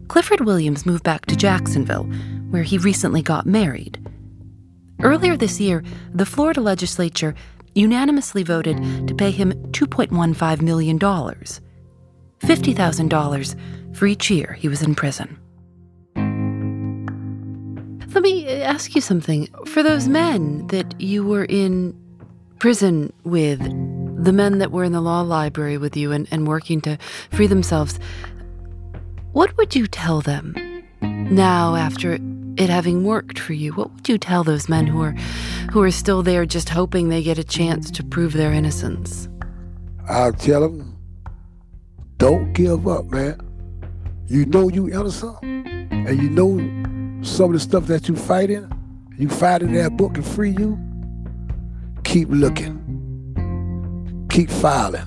Clifford 0.09 0.41
Williams 0.41 0.85
moved 0.85 1.05
back 1.05 1.27
to 1.27 1.37
Jacksonville, 1.37 2.05
where 2.51 2.65
he 2.65 2.79
recently 2.79 3.23
got 3.23 3.47
married. 3.47 4.05
Earlier 5.03 5.37
this 5.37 5.61
year, 5.61 5.85
the 6.13 6.27
Florida 6.27 6.61
legislature 6.61 7.37
unanimously 7.75 8.43
voted 8.43 8.77
to 9.09 9.15
pay 9.15 9.31
him 9.31 9.53
$2.15 9.73 10.63
million 10.63 10.99
$50,000 10.99 13.97
for 13.97 14.07
each 14.07 14.31
year 14.31 14.53
he 14.53 14.69
was 14.69 14.83
in 14.83 14.95
prison. 14.95 15.39
Let 18.15 18.23
me 18.23 18.47
uh, 18.47 18.65
ask 18.65 18.95
you 18.95 19.01
something. 19.01 19.49
For 19.67 19.83
those 19.83 20.07
men 20.07 20.67
that 20.69 21.01
you 21.01 21.25
were 21.25 21.45
in 21.45 21.99
prison 22.59 23.13
with, 23.25 23.61
the 24.23 24.33
men 24.33 24.59
that 24.59 24.71
were 24.71 24.85
in 24.85 24.93
the 24.93 25.01
law 25.01 25.23
library 25.23 25.79
with 25.79 25.97
you 25.97 26.13
and, 26.13 26.29
and 26.31 26.47
working 26.47 26.81
to 26.83 26.99
free 27.31 27.47
themselves, 27.47 27.99
what 29.33 29.57
would 29.57 29.75
you 29.75 29.87
tell 29.87 30.21
them 30.21 30.55
now 31.01 31.75
after 31.75 32.19
it 32.59 32.69
having 32.69 33.05
worked 33.05 33.39
for 33.39 33.55
you? 33.55 33.73
What 33.73 33.93
would 33.95 34.09
you 34.09 34.19
tell 34.19 34.45
those 34.45 34.69
men 34.69 34.87
who 34.87 35.01
are 35.03 35.13
who 35.73 35.83
are 35.83 35.91
still 35.91 36.23
there 36.23 36.45
just 36.45 36.69
hoping 36.69 37.09
they 37.09 37.23
get 37.23 37.39
a 37.39 37.45
chance 37.45 37.91
to 37.93 38.05
prove 38.05 38.35
their 38.35 38.53
innocence? 38.53 39.29
I'll 40.09 40.35
tell 40.35 40.61
them 40.61 40.99
don't 42.19 42.53
give 42.53 42.87
up, 42.87 43.07
man. 43.07 43.41
You 44.27 44.45
know 44.47 44.69
you 44.69 44.89
innocent, 44.89 45.43
and 45.43 46.23
you 46.23 46.31
know 46.31 46.82
some 47.23 47.47
of 47.47 47.53
the 47.53 47.61
stuff 47.61 47.87
that 47.87 48.09
you 48.09 48.17
fighting. 48.17 48.71
You 49.19 49.29
fighting 49.29 49.73
that 49.73 49.97
book 49.97 50.15
to 50.15 50.23
free 50.23 50.51
you. 50.51 50.79
Keep 52.05 52.29
looking. 52.31 52.79
Keep 54.31 54.51
filing. 54.51 55.03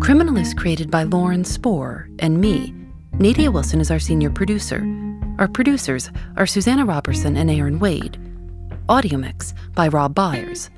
Criminal 0.00 0.36
is 0.36 0.54
created 0.54 0.90
by 0.90 1.04
Lauren 1.04 1.44
Spohr 1.44 2.08
and 2.18 2.40
me. 2.40 2.74
Nadia 3.14 3.50
Wilson 3.50 3.80
is 3.80 3.90
our 3.90 3.98
senior 3.98 4.30
producer. 4.30 4.84
Our 5.38 5.48
producers 5.48 6.10
are 6.36 6.46
Susanna 6.46 6.84
Robertson 6.84 7.36
and 7.36 7.50
Aaron 7.50 7.78
Wade. 7.78 8.18
Audio 8.88 9.16
mix 9.16 9.54
by 9.74 9.88
Rob 9.88 10.14
Byers. 10.14 10.70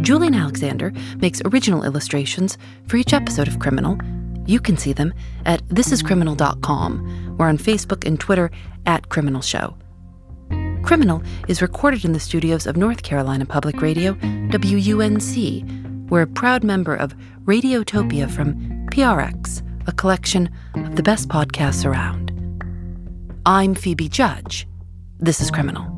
Julienne 0.00 0.34
Alexander 0.34 0.92
makes 1.18 1.40
original 1.44 1.84
illustrations 1.84 2.58
for 2.88 2.96
each 2.96 3.12
episode 3.12 3.46
of 3.46 3.60
Criminal. 3.60 3.96
You 4.46 4.58
can 4.58 4.76
see 4.76 4.92
them 4.92 5.14
at 5.44 5.64
thisiscriminal.com 5.68 7.36
or 7.38 7.46
on 7.46 7.56
Facebook 7.58 8.04
and 8.06 8.18
Twitter 8.18 8.50
at 8.86 9.08
Criminal 9.08 9.40
Show. 9.40 9.76
Criminal 10.82 11.22
is 11.46 11.62
recorded 11.62 12.04
in 12.04 12.12
the 12.12 12.20
studios 12.20 12.66
of 12.66 12.76
North 12.76 13.02
Carolina 13.04 13.46
Public 13.46 13.82
Radio, 13.82 14.14
WUNC. 14.14 16.10
We're 16.10 16.22
a 16.22 16.26
proud 16.26 16.64
member 16.64 16.96
of 16.96 17.14
Radiotopia 17.44 18.28
from 18.30 18.54
PRX, 18.88 19.62
a 19.86 19.92
collection 19.92 20.50
of 20.74 20.96
the 20.96 21.02
best 21.04 21.28
podcasts 21.28 21.84
around. 21.84 22.32
I'm 23.46 23.76
Phoebe 23.76 24.08
Judge. 24.08 24.66
This 25.20 25.40
is 25.40 25.50
Criminal. 25.50 25.97